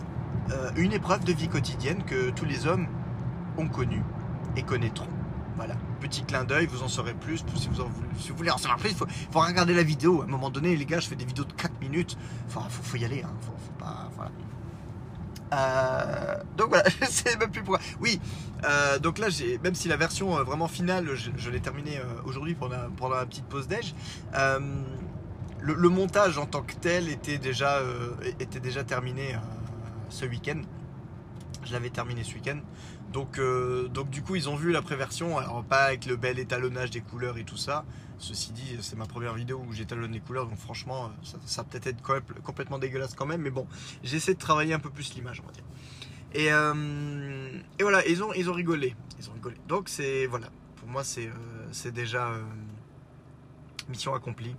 une 0.75 0.93
épreuve 0.93 1.23
de 1.23 1.33
vie 1.33 1.47
quotidienne 1.47 2.03
que 2.03 2.29
tous 2.29 2.45
les 2.45 2.67
hommes 2.67 2.85
ont 3.57 3.67
connue 3.67 4.03
et 4.55 4.61
connaîtront. 4.61 5.09
Voilà, 5.55 5.73
petit 5.97 6.23
clin 6.23 6.43
d'œil, 6.43 6.67
vous 6.67 6.83
en 6.83 6.87
saurez 6.87 7.13
plus. 7.13 7.43
Si 7.55 7.69
vous, 7.69 8.35
voulez, 8.35 8.51
en 8.51 8.57
savoir 8.57 8.77
plus, 8.77 8.91
il 8.91 8.95
faut, 8.95 9.07
regarder 9.39 9.73
la 9.73 9.83
vidéo. 9.83 10.21
À 10.21 10.25
un 10.25 10.27
moment 10.27 10.49
donné, 10.49 10.75
les 10.75 10.85
gars, 10.85 10.99
je 10.99 11.07
fais 11.07 11.15
des 11.15 11.25
vidéos 11.25 11.45
de 11.45 11.53
4 11.53 11.79
minutes. 11.81 12.17
Enfin, 12.47 12.67
faut, 12.69 12.97
y 12.97 13.05
aller. 13.05 13.23
Hein. 13.23 13.33
Euh, 15.53 16.35
donc 16.57 16.69
voilà, 16.69 16.89
je 17.01 17.05
sais 17.05 17.35
même 17.37 17.51
plus 17.51 17.63
pourquoi. 17.63 17.79
Oui, 17.99 18.19
euh, 18.65 18.99
donc 18.99 19.17
là, 19.17 19.29
j'ai, 19.29 19.57
même 19.59 19.75
si 19.75 19.87
la 19.87 19.97
version 19.97 20.37
euh, 20.37 20.43
vraiment 20.43 20.67
finale, 20.67 21.07
je, 21.15 21.49
l'ai 21.49 21.59
terminée 21.59 22.01
aujourd'hui 22.25 22.55
pendant, 22.55 22.89
pendant 22.95 23.15
la 23.15 23.25
petite 23.25 23.45
pause 23.45 23.67
déj. 23.67 23.95
le, 25.59 25.89
montage 25.89 26.37
en 26.37 26.45
tant 26.45 26.61
que 26.61 26.73
tel 26.73 27.09
était 27.09 27.37
déjà, 27.37 27.81
était 28.39 28.59
déjà 28.59 28.83
terminé 28.83 29.35
ce 30.09 30.25
week-end. 30.25 30.61
Je 31.63 31.73
l'avais 31.73 31.89
terminé 31.89 32.23
ce 32.23 32.33
week-end. 32.33 32.59
Donc, 33.17 33.39
euh, 33.39 33.87
donc 33.87 34.11
du 34.11 34.21
coup, 34.21 34.35
ils 34.35 34.47
ont 34.47 34.55
vu 34.55 34.71
la 34.71 34.83
préversion. 34.83 35.39
Alors 35.39 35.63
pas 35.63 35.85
avec 35.85 36.05
le 36.05 36.17
bel 36.17 36.37
étalonnage 36.37 36.91
des 36.91 37.01
couleurs 37.01 37.39
et 37.39 37.43
tout 37.43 37.57
ça. 37.57 37.83
Ceci 38.19 38.51
dit, 38.51 38.77
c'est 38.81 38.95
ma 38.95 39.07
première 39.07 39.33
vidéo 39.33 39.65
où 39.67 39.73
j'étalonne 39.73 40.11
les 40.11 40.19
couleurs, 40.19 40.45
donc 40.45 40.59
franchement, 40.59 41.09
ça, 41.23 41.37
ça 41.47 41.63
peut-être 41.63 41.97
complètement 42.43 42.77
dégueulasse 42.77 43.15
quand 43.15 43.25
même. 43.25 43.41
Mais 43.41 43.49
bon, 43.49 43.65
j'essaie 44.03 44.35
de 44.35 44.39
travailler 44.39 44.75
un 44.75 44.79
peu 44.79 44.91
plus 44.91 45.15
l'image, 45.15 45.41
on 45.43 45.47
va 45.47 45.51
dire. 45.51 45.63
Et, 46.35 46.53
euh, 46.53 47.59
voilà, 47.81 48.07
ils 48.07 48.21
ont, 48.21 48.29
rigolé. 48.53 48.95
Ils 49.19 49.27
ont 49.31 49.33
rigolé. 49.33 49.57
Donc 49.67 49.89
c'est 49.89 50.27
voilà, 50.27 50.49
pour 50.75 50.87
moi 50.87 51.03
c'est 51.03 51.27
euh, 51.27 51.91
déjà 51.91 52.29
mission 53.89 54.13
accomplie. 54.13 54.55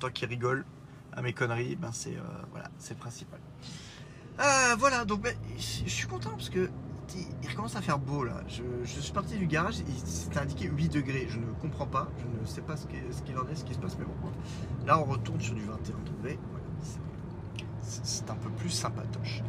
Tant 0.00 0.10
qu'ils 0.10 0.28
rigolent 0.28 0.66
à 1.14 1.22
mes 1.22 1.32
conneries, 1.32 1.76
ben 1.76 1.92
c'est 1.92 2.18
voilà, 2.50 2.68
principal. 3.00 3.40
Voilà, 4.76 5.06
donc 5.06 5.22
ben, 5.22 5.34
je 5.56 5.88
suis 5.88 6.06
content 6.06 6.32
parce 6.32 6.50
que 6.50 6.68
il 7.42 7.48
recommence 7.48 7.76
à 7.76 7.82
faire 7.82 7.98
beau 7.98 8.24
là. 8.24 8.34
Je, 8.48 8.62
suis 8.86 9.12
parti 9.12 9.36
du 9.38 9.46
garage, 9.46 9.78
il 9.80 9.94
c'était 10.08 10.38
indiqué 10.38 10.68
8 10.68 10.88
degrés. 10.88 11.26
Je 11.28 11.38
ne 11.38 11.46
comprends 11.60 11.86
pas, 11.86 12.08
je 12.18 12.40
ne 12.40 12.46
sais 12.46 12.60
pas 12.62 12.76
ce 12.76 12.86
qu'il 12.86 13.38
en 13.38 13.46
est, 13.48 13.54
ce 13.54 13.64
qui 13.64 13.74
se 13.74 13.78
passe, 13.78 13.96
mais 13.98 14.04
bon. 14.04 14.12
Là 14.86 14.98
on 14.98 15.04
retourne 15.04 15.40
sur 15.40 15.54
du 15.54 15.62
21 15.62 15.76
degrés. 16.16 16.38
Voilà, 16.50 16.66
c'est- 17.82 18.30
un 18.30 18.34
peu 18.34 18.48
plus 18.50 18.70
sympatoche. 18.70 19.42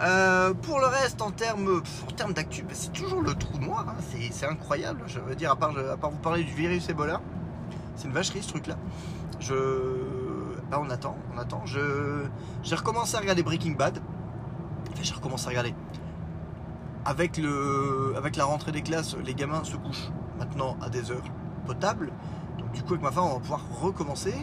Euh, 0.00 0.54
pour 0.54 0.78
le 0.80 0.86
reste, 0.86 1.20
en 1.20 1.30
termes 1.30 1.82
d'actu, 2.34 2.62
ben, 2.62 2.74
c'est 2.74 2.92
toujours 2.92 3.20
le 3.20 3.34
trou 3.34 3.58
noir. 3.58 3.86
hein. 3.88 4.02
C'est 4.30 4.46
incroyable. 4.46 5.02
Je 5.06 5.20
veux 5.20 5.34
dire, 5.34 5.50
à 5.50 5.56
part, 5.56 5.72
vous 5.72 6.16
parler 6.18 6.44
du 6.44 6.52
virus 6.52 6.88
Ebola, 6.88 7.20
c'est 7.96 8.06
une 8.08 8.14
vacherie 8.14 8.42
ce 8.42 8.48
truc-là. 8.48 8.76
Je, 9.40 9.54
ben, 10.70 10.78
on 10.80 10.88
attend, 10.90 11.16
on 11.34 11.38
attend. 11.38 11.62
J'ai 11.66 12.74
recommencé 12.74 13.16
à 13.16 13.20
regarder 13.20 13.42
Breaking 13.42 13.72
Bad. 13.72 13.98
Enfin, 14.92 15.02
j'ai 15.02 15.14
recommencé 15.14 15.46
à 15.46 15.50
regarder. 15.50 15.74
Avec 17.04 17.36
le, 17.36 18.14
avec 18.16 18.36
la 18.36 18.44
rentrée 18.44 18.70
des 18.70 18.82
classes, 18.82 19.16
les 19.24 19.34
gamins 19.34 19.64
se 19.64 19.76
couchent 19.76 20.10
maintenant 20.38 20.76
à 20.80 20.88
des 20.88 21.10
heures 21.10 21.24
potables. 21.66 22.12
Donc 22.58 22.72
du 22.72 22.82
coup, 22.82 22.92
avec 22.94 23.02
ma 23.02 23.10
femme, 23.10 23.24
on 23.24 23.34
va 23.34 23.40
pouvoir 23.40 23.60
recommencer 23.80 24.34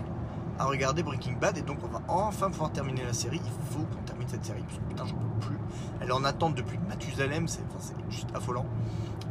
à 0.59 0.65
regarder 0.65 1.03
Breaking 1.03 1.37
Bad 1.39 1.57
et 1.57 1.61
donc 1.61 1.77
on 1.83 1.87
va 1.87 2.01
enfin 2.09 2.49
pouvoir 2.49 2.71
terminer 2.71 3.03
la 3.05 3.13
série. 3.13 3.39
Il 3.43 3.73
faut 3.73 3.83
qu'on 3.83 4.03
termine 4.03 4.27
cette 4.27 4.43
série 4.43 4.61
parce 4.61 4.77
que 4.77 4.83
putain, 4.83 5.05
j'en 5.05 5.15
peux 5.15 5.47
plus. 5.47 5.57
Elle 6.01 6.09
est 6.09 6.13
en 6.13 6.25
attente 6.25 6.55
depuis 6.55 6.77
Mathusalem, 6.89 7.47
c'est 7.47 7.63
juste 8.09 8.27
affolant. 8.35 8.65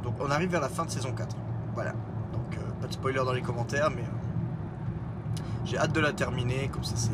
Donc 0.03 0.15
on 0.21 0.31
arrive 0.31 0.51
vers 0.51 0.63
la 0.63 0.71
fin 0.71 0.87
de 0.87 0.91
saison 0.91 1.13
4. 1.13 1.37
Voilà. 1.75 1.93
Donc 2.33 2.55
euh, 2.55 2.81
pas 2.81 2.87
de 2.87 2.93
spoiler 2.93 3.19
dans 3.19 3.33
les 3.33 3.43
commentaires, 3.43 3.91
mais 3.91 4.03
euh, 4.03 5.43
j'ai 5.67 5.77
hâte 5.77 5.93
de 5.93 6.01
la 6.01 6.15
terminer. 6.15 6.69
Comme 6.69 6.85
ça, 6.85 6.97
c'est 6.97 7.11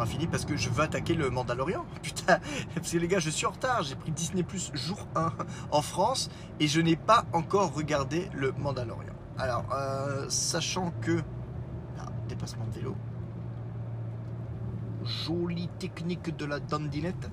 voilà. 0.00 0.06
On 0.06 0.06
aura, 0.06 0.06
on 0.06 0.06
aura 0.06 0.06
fini 0.06 0.26
parce 0.26 0.44
que 0.44 0.56
je 0.56 0.70
veux 0.70 0.82
attaquer 0.82 1.14
le 1.14 1.30
Mandalorian. 1.30 1.84
Putain, 2.02 2.40
parce 2.74 2.90
que 2.90 2.98
les 2.98 3.08
gars, 3.08 3.18
je 3.18 3.30
suis 3.30 3.46
en 3.46 3.50
retard. 3.50 3.82
J'ai 3.82 3.96
pris 3.96 4.10
Disney 4.10 4.42
Plus 4.42 4.70
jour 4.74 5.06
1 5.14 5.32
en 5.70 5.82
France 5.82 6.30
et 6.58 6.66
je 6.66 6.80
n'ai 6.80 6.96
pas 6.96 7.24
encore 7.32 7.74
regardé 7.74 8.28
le 8.34 8.52
Mandalorian. 8.52 9.14
Alors, 9.38 9.64
euh, 9.72 10.26
sachant 10.28 10.92
que. 11.00 11.22
Ah, 11.98 12.06
dépassement 12.28 12.66
de 12.66 12.72
vélo. 12.72 12.96
Jolie 15.04 15.68
technique 15.78 16.36
de 16.36 16.44
la 16.44 16.60
dandinette. 16.60 17.30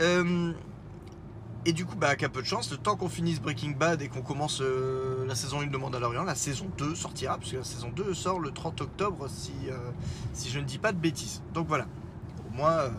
Euh, 0.00 0.52
et 1.66 1.74
du 1.74 1.84
coup, 1.84 1.94
bah, 1.94 2.12
un 2.18 2.28
peu 2.30 2.40
de 2.40 2.46
chance, 2.46 2.70
le 2.70 2.78
temps 2.78 2.96
qu'on 2.96 3.10
finisse 3.10 3.40
Breaking 3.40 3.72
Bad 3.72 4.00
et 4.00 4.08
qu'on 4.08 4.22
commence 4.22 4.62
euh, 4.62 5.26
la 5.26 5.34
saison 5.34 5.60
1 5.60 5.66
de 5.66 5.76
Mandalorian, 5.76 6.24
la 6.24 6.34
saison 6.34 6.70
2 6.78 6.94
sortira, 6.94 7.36
puisque 7.36 7.56
la 7.56 7.64
saison 7.64 7.90
2 7.94 8.14
sort 8.14 8.40
le 8.40 8.50
30 8.50 8.80
octobre, 8.80 9.28
si, 9.28 9.52
euh, 9.68 9.76
si 10.32 10.48
je 10.48 10.58
ne 10.58 10.64
dis 10.64 10.78
pas 10.78 10.92
de 10.92 10.96
bêtises. 10.96 11.42
Donc 11.52 11.68
voilà, 11.68 11.86
au 12.48 12.54
moins, 12.54 12.72
euh, 12.72 12.90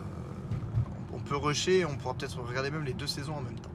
on 1.12 1.18
peut 1.18 1.36
rusher, 1.36 1.84
on 1.84 1.96
pourra 1.96 2.14
peut-être 2.14 2.40
regarder 2.40 2.70
même 2.70 2.84
les 2.84 2.92
deux 2.92 3.08
saisons 3.08 3.34
en 3.34 3.40
même 3.40 3.58
temps. 3.58 3.70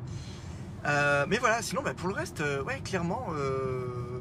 mais 1.27 1.37
voilà, 1.37 1.61
sinon, 1.61 1.81
bah, 1.83 1.93
pour 1.93 2.07
le 2.07 2.13
reste, 2.15 2.41
ouais, 2.65 2.79
clairement, 2.79 3.27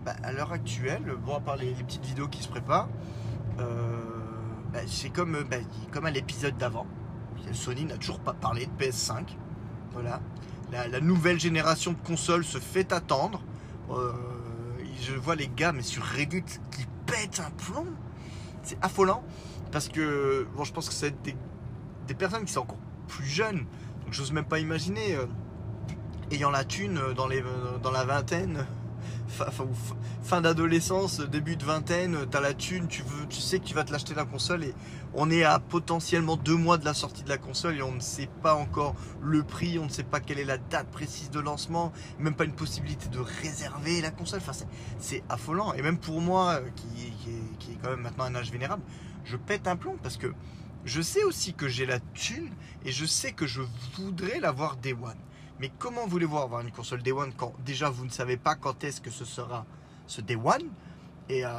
bah, 0.05 0.17
à 0.25 0.33
l'heure 0.33 0.51
actuelle, 0.51 1.15
bon, 1.25 1.37
à 1.37 1.41
part 1.41 1.57
les, 1.57 1.71
petites 1.75 2.05
vidéos 2.05 2.27
qui 2.27 2.43
se 2.43 2.49
préparent, 2.49 2.89
bah, 3.57 4.81
c'est 4.89 5.11
comme, 5.11 5.45
comme 5.93 6.07
à 6.07 6.11
l'épisode 6.11 6.57
d'avant. 6.57 6.89
Sony 7.53 7.85
n'a 7.85 7.97
toujours 7.97 8.19
pas 8.19 8.33
parlé 8.33 8.67
de 8.67 8.85
PS5. 8.85 9.37
Voilà 9.93 10.21
la, 10.73 11.01
nouvelle 11.01 11.39
génération 11.39 11.93
de 11.93 12.07
consoles 12.07 12.45
se 12.45 12.59
fait 12.59 12.93
attendre. 12.93 13.43
Euh, 13.91 14.13
je 15.01 15.13
vois 15.15 15.37
les 15.37 15.49
gars, 15.49 15.73
mais 15.73 15.83
sur 15.83 16.03
Reddit, 16.03 16.45
qui 16.71 16.87
pètent 17.07 17.41
un 17.41 17.51
plomb. 17.51 17.87
C'est 18.63 18.79
affolant. 18.83 19.23
Parce 19.73 19.89
que, 19.89 20.47
bon, 20.57 20.65
je 20.65 20.73
pense 20.73 20.89
que 20.89 20.95
c'est 20.95 21.23
des, 21.23 21.37
des, 22.07 22.15
personnes 22.15 22.45
qui 22.45 22.53
sont 22.53 22.61
encore 22.61 22.79
plus 23.09 23.27
jeunes. 23.27 23.67
Donc, 24.05 24.13
j'ose 24.13 24.33
même 24.33 24.45
pas 24.45 24.59
imaginer, 24.59 25.15
euh, 25.15 25.27
ayant 26.31 26.51
la 26.51 26.65
thune 26.65 27.01
les, 27.29 27.43
dans 27.83 27.91
la 27.91 28.05
vingtaine, 28.05 28.67
fin, 30.23 30.41
d'adolescence, 30.41 31.21
début 31.21 31.57
de 31.57 31.65
vingtaine, 31.65 32.17
tu 32.31 32.37
as 32.37 32.41
la 32.41 32.55
thune, 32.55 32.89
tu, 32.89 33.03
veux, 33.03 33.27
tu 33.29 33.41
sais 33.41 33.59
que 33.59 33.65
tu 33.65 33.75
vas 33.75 33.85
te 33.85 33.93
l'acheter 33.93 34.15
la 34.15 34.25
console 34.25 34.65
et 34.65 34.75
on 35.15 35.31
est 35.31 35.45
à 35.45 35.59
potentiellement 35.59 36.37
deux 36.37 36.57
mois 36.57 36.79
de 36.79 36.85
la 36.85 36.95
sortie 36.95 37.23
de 37.23 37.29
la 37.29 37.39
console 37.39 37.77
et 37.77 37.83
on 37.83 37.93
ne 37.93 38.01
sait 38.01 38.29
pas 38.43 38.55
encore 38.55 38.95
le 39.23 39.43
prix, 39.43 39.79
on 39.79 39.85
ne 39.85 39.91
sait 39.91 40.03
pas 40.03 40.21
quelle 40.21 40.39
est 40.39 40.45
la 40.45 40.59
date 40.59 40.89
précise 40.89 41.31
de 41.31 41.41
lancement, 41.41 41.93
même 42.19 42.35
pas 42.35 42.45
une 42.45 42.55
possibilité 42.55 43.09
de 43.09 43.19
réserver 43.19 44.01
la 44.01 44.11
console. 44.11 44.41
Enfin, 44.41 44.67
c'est 44.99 45.23
affolant. 45.29 45.73
Et 45.75 45.83
même 45.83 45.99
pour 45.99 46.21
moi, 46.21 46.61
qui, 46.77 47.13
qui, 47.59 47.73
est, 47.73 47.77
quand 47.83 47.91
même 47.91 48.01
maintenant 48.01 48.25
un 48.25 48.35
âge 48.35 48.51
vénérable, 48.51 48.83
je 49.25 49.37
pète 49.37 49.67
un 49.67 49.77
plomb 49.77 49.97
parce 50.03 50.17
que 50.17 50.33
je 50.85 51.01
sais 51.01 51.25
aussi 51.25 51.53
que 51.55 51.69
j'ai 51.69 51.87
la 51.87 51.99
thune 52.15 52.51
et 52.85 52.93
je 52.93 53.05
sais 53.05 53.33
que 53.33 53.47
je 53.47 53.63
voudrais 53.97 54.39
l'avoir 54.41 54.77
Day 54.77 54.93
One. 54.93 55.17
Mais 55.61 55.71
comment 55.79 56.07
voulez-vous 56.07 56.39
avoir 56.39 56.61
une 56.61 56.71
console 56.71 57.03
Day 57.03 57.13
One 57.13 57.33
quand 57.37 57.53
déjà 57.65 57.89
vous 57.89 58.05
ne 58.05 58.11
savez 58.11 58.37
pas 58.37 58.55
quand 58.55 58.85
est-ce 58.85 59.01
que 59.01 59.11
ce 59.11 59.25
sera 59.25 59.65
ce 60.07 60.21
Day 60.21 60.37
One 60.37 60.69
et, 61.29 61.45
euh, 61.45 61.51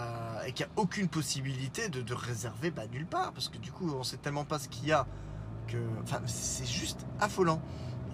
qu'il 0.53 0.65
n'y 0.65 0.71
a 0.71 0.81
aucune 0.81 1.07
possibilité 1.07 1.89
de, 1.89 2.13
réserver 2.13 2.71
bah, 2.71 2.83
nulle 2.91 3.05
part 3.05 3.33
parce 3.33 3.49
que 3.49 3.57
du 3.57 3.71
coup 3.71 3.91
on 3.91 4.03
sait 4.03 4.17
tellement 4.17 4.45
pas 4.45 4.59
ce 4.59 4.69
qu'il 4.69 4.87
y 4.87 4.91
a 4.91 5.05
que 5.67 5.77
enfin 6.03 6.21
c'est 6.25 6.67
juste 6.67 7.05
affolant. 7.19 7.61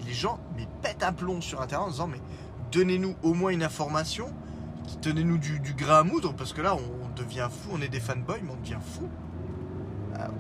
Et 0.02 0.06
les 0.06 0.14
gens 0.14 0.40
mais 0.56 0.68
pètent 0.82 1.04
un 1.04 1.14
plomb 1.14 1.42
sur 1.42 1.62
internet 1.62 1.88
en 1.88 1.92
disant 1.92 2.08
mais 2.08 2.22
donnez-nous 2.72 3.16
au 3.22 3.34
moins 3.34 3.52
une 3.52 3.64
information, 3.64 4.34
donnez-nous 5.02 5.38
du, 5.38 5.60
du 5.60 5.74
grain 5.74 6.00
à 6.00 6.04
moudre 6.04 6.34
parce 6.34 6.54
que 6.54 6.62
là 6.62 6.76
on 6.76 7.10
devient 7.16 7.50
fou, 7.52 7.72
on 7.74 7.82
est 7.82 7.90
des 7.90 8.00
fanboys 8.00 8.42
mais 8.42 8.52
on 8.52 8.62
devient 8.62 8.80
fou 8.82 9.10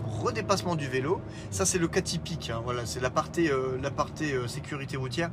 redépassement 0.05 0.75
du 0.75 0.87
vélo. 0.87 1.21
Ça, 1.51 1.65
c'est 1.65 1.77
le 1.77 1.87
cas 1.87 2.01
typique. 2.01 2.49
Hein. 2.49 2.61
Voilà, 2.63 2.85
c'est 2.85 2.99
la 2.99 3.09
partie, 3.09 3.49
euh, 3.49 3.77
la 3.81 3.91
euh, 4.21 4.47
sécurité 4.47 4.97
routière. 4.97 5.31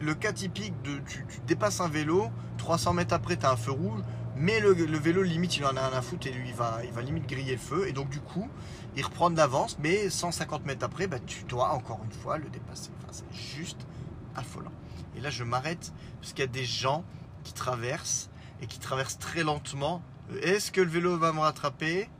Le 0.00 0.14
cas 0.14 0.32
typique 0.32 0.74
de 0.82 0.98
tu, 1.06 1.24
dépasses 1.46 1.80
un 1.80 1.88
vélo, 1.88 2.30
300 2.58 2.94
mètres 2.94 3.14
après, 3.14 3.36
tu 3.36 3.46
as 3.46 3.52
un 3.52 3.56
feu 3.56 3.70
rouge, 3.70 4.00
mais 4.34 4.60
le, 4.60 4.72
vélo, 4.72 5.22
limite, 5.22 5.56
il 5.56 5.64
en 5.64 5.76
a 5.76 5.80
un 5.80 5.92
à 5.92 6.00
et 6.00 6.30
lui, 6.30 6.48
il 6.48 6.54
va, 6.54 6.80
il 6.84 7.04
limite 7.04 7.26
griller 7.26 7.52
le 7.52 7.58
feu. 7.58 7.86
Et 7.88 7.92
donc, 7.92 8.10
du 8.10 8.20
coup, 8.20 8.48
il 8.96 9.04
reprend 9.04 9.30
de 9.30 9.36
l'avance, 9.36 9.78
mais 9.78 10.10
150 10.10 10.66
mètres 10.66 10.84
après, 10.84 11.06
bah, 11.06 11.18
tu 11.24 11.44
dois 11.44 11.70
encore 11.70 12.00
une 12.04 12.12
fois 12.12 12.36
le 12.36 12.48
dépasser. 12.50 12.90
Enfin, 12.98 13.12
c'est 13.12 13.32
juste 13.32 13.86
affolant. 14.34 14.72
Et 15.16 15.20
là, 15.20 15.30
je 15.30 15.44
m'arrête 15.44 15.92
parce 16.20 16.32
qu'il 16.32 16.40
y 16.40 16.48
a 16.48 16.50
des 16.50 16.64
gens 16.64 17.04
qui 17.44 17.54
traversent 17.54 18.28
et 18.60 18.66
qui 18.66 18.78
traversent 18.78 19.18
très 19.18 19.42
lentement. 19.42 20.02
Est-ce 20.42 20.70
que 20.70 20.80
le 20.80 20.88
vélo 20.88 21.16
va 21.16 21.32
me 21.32 21.40
rattraper? 21.40 22.10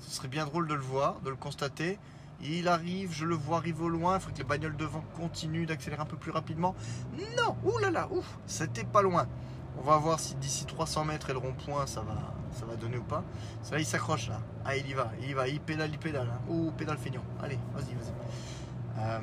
Ce 0.00 0.10
serait 0.10 0.28
bien 0.28 0.46
drôle 0.46 0.68
de 0.68 0.74
le 0.74 0.80
voir, 0.80 1.20
de 1.20 1.30
le 1.30 1.36
constater. 1.36 1.98
Il 2.40 2.68
arrive, 2.68 3.12
je 3.12 3.24
le 3.24 3.34
vois 3.34 3.56
arriver 3.56 3.82
au 3.82 3.88
loin. 3.88 4.16
Il 4.16 4.20
faut 4.20 4.30
que 4.30 4.38
les 4.38 4.44
bagnoles 4.44 4.76
devant 4.76 5.02
continuent 5.16 5.66
d'accélérer 5.66 6.02
un 6.02 6.06
peu 6.06 6.16
plus 6.16 6.30
rapidement. 6.30 6.74
Non 7.36 7.56
Ouh 7.64 7.78
là 7.78 7.90
là 7.90 8.08
Ouf 8.12 8.38
C'était 8.46 8.84
pas 8.84 9.02
loin. 9.02 9.26
On 9.80 9.82
va 9.82 9.96
voir 9.96 10.20
si 10.20 10.34
d'ici 10.36 10.64
300 10.64 11.04
mètres 11.04 11.30
et 11.30 11.32
le 11.32 11.38
rond-point, 11.38 11.86
ça 11.86 12.00
va, 12.00 12.34
ça 12.52 12.64
va 12.64 12.76
donner 12.76 12.98
ou 12.98 13.02
pas. 13.02 13.24
Ça 13.62 13.78
il 13.78 13.86
s'accroche 13.86 14.28
là. 14.28 14.40
Ah, 14.64 14.76
il 14.76 14.88
y 14.88 14.92
va, 14.92 15.10
il 15.20 15.30
y 15.30 15.34
va. 15.34 15.48
Il 15.48 15.60
pédale, 15.60 15.90
il 15.92 15.98
pédale. 15.98 16.28
Hein. 16.32 16.40
Ouh, 16.48 16.70
pédale 16.72 16.98
feignon. 16.98 17.22
Allez, 17.42 17.58
vas-y, 17.74 17.94
vas-y. 17.94 18.12
Euh, 18.98 19.20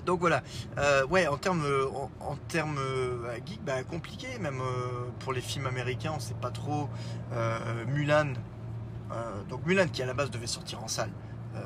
donc 0.06 0.20
voilà. 0.20 0.42
Euh, 0.78 1.06
ouais, 1.06 1.26
en 1.26 1.36
termes 1.36 1.64
en, 2.20 2.36
euh, 2.56 3.36
geek, 3.46 3.64
bah, 3.64 3.82
compliqué. 3.84 4.38
Même 4.40 4.60
pour 5.20 5.32
les 5.32 5.40
films 5.40 5.66
américains, 5.66 6.12
on 6.16 6.20
sait 6.20 6.34
pas 6.34 6.50
trop. 6.50 6.88
Mulan, 7.88 8.34
donc 9.48 9.64
Mulan 9.66 9.88
qui 9.88 10.02
à 10.02 10.06
la 10.06 10.14
base 10.14 10.30
devait 10.30 10.46
sortir 10.46 10.82
en 10.82 10.88
salle 10.88 11.10
euh, 11.54 11.60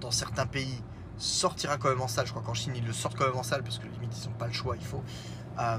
dans 0.00 0.10
certains 0.10 0.46
pays 0.46 0.82
sortira 1.16 1.76
quand 1.78 1.88
même 1.88 2.00
en 2.00 2.08
salle. 2.08 2.26
Je 2.26 2.32
crois 2.32 2.42
qu'en 2.42 2.54
Chine 2.54 2.72
ils 2.76 2.84
le 2.84 2.92
sortent 2.92 3.16
quand 3.16 3.26
même 3.26 3.36
en 3.36 3.42
salle 3.42 3.62
parce 3.62 3.78
que 3.78 3.86
limite 3.86 4.16
ils 4.16 4.28
n'ont 4.28 4.36
pas 4.36 4.46
le 4.46 4.52
choix, 4.52 4.76
il 4.76 4.84
faut. 4.84 5.02
Euh, 5.58 5.78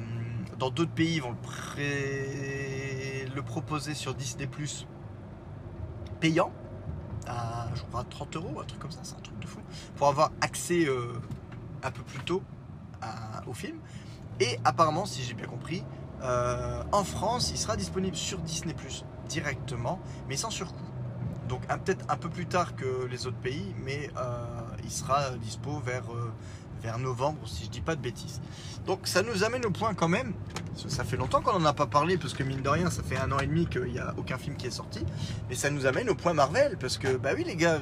dans 0.57 0.69
d'autres 0.69 0.91
pays 0.91 1.15
ils 1.15 1.21
vont 1.21 1.35
le, 3.35 3.41
proposer 3.41 3.93
sur 3.93 4.13
Disney 4.13 4.49
payant 6.19 6.51
à 7.25 7.69
je 7.73 7.83
crois 7.83 8.03
30 8.03 8.35
euros, 8.35 8.59
un 8.61 8.65
truc 8.65 8.79
comme 8.79 8.91
ça, 8.91 8.99
c'est 9.03 9.15
un 9.15 9.21
truc 9.21 9.39
de 9.39 9.47
fou, 9.47 9.59
pour 9.95 10.07
avoir 10.07 10.31
accès 10.41 10.87
un 11.81 11.91
peu 11.91 12.03
plus 12.03 12.19
tôt 12.19 12.43
au 13.47 13.53
film. 13.53 13.79
Et 14.39 14.59
apparemment, 14.65 15.05
si 15.05 15.23
j'ai 15.23 15.33
bien 15.33 15.47
compris, 15.47 15.83
en 16.21 17.03
France, 17.05 17.51
il 17.51 17.57
sera 17.57 17.77
disponible 17.77 18.17
sur 18.17 18.39
Disney 18.39 18.73
directement, 19.29 19.99
mais 20.27 20.35
sans 20.35 20.49
surcoût. 20.49 20.89
Donc 21.49 21.65
peut-être 21.65 22.05
un 22.09 22.15
peu 22.15 22.29
plus 22.29 22.45
tard 22.45 22.75
que 22.75 23.07
les 23.09 23.25
autres 23.25 23.37
pays, 23.37 23.73
mais 23.83 24.11
euh, 24.17 24.45
il 24.83 24.91
sera 24.91 25.31
dispo 25.41 25.79
vers, 25.79 26.03
euh, 26.11 26.31
vers 26.83 26.99
novembre, 26.99 27.39
si 27.47 27.65
je 27.65 27.69
dis 27.69 27.81
pas 27.81 27.95
de 27.95 28.01
bêtises. 28.01 28.39
Donc 28.85 29.07
ça 29.07 29.23
nous 29.23 29.43
amène 29.43 29.65
au 29.65 29.71
point 29.71 29.95
quand 29.95 30.07
même, 30.07 30.33
ça 30.75 31.03
fait 31.03 31.17
longtemps 31.17 31.41
qu'on 31.41 31.57
n'en 31.57 31.65
a 31.65 31.73
pas 31.73 31.87
parlé, 31.87 32.17
parce 32.17 32.35
que 32.35 32.43
mine 32.43 32.61
de 32.61 32.69
rien, 32.69 32.91
ça 32.91 33.01
fait 33.01 33.17
un 33.17 33.31
an 33.31 33.39
et 33.39 33.47
demi 33.47 33.65
qu'il 33.65 33.91
n'y 33.91 33.97
a 33.97 34.13
aucun 34.17 34.37
film 34.37 34.57
qui 34.57 34.67
est 34.67 34.71
sorti, 34.71 35.03
mais 35.49 35.55
ça 35.55 35.71
nous 35.71 35.87
amène 35.87 36.07
au 36.11 36.15
point 36.15 36.33
Marvel, 36.33 36.77
parce 36.79 36.99
que 36.99 37.17
bah 37.17 37.31
oui 37.35 37.43
les 37.43 37.55
gars, 37.55 37.79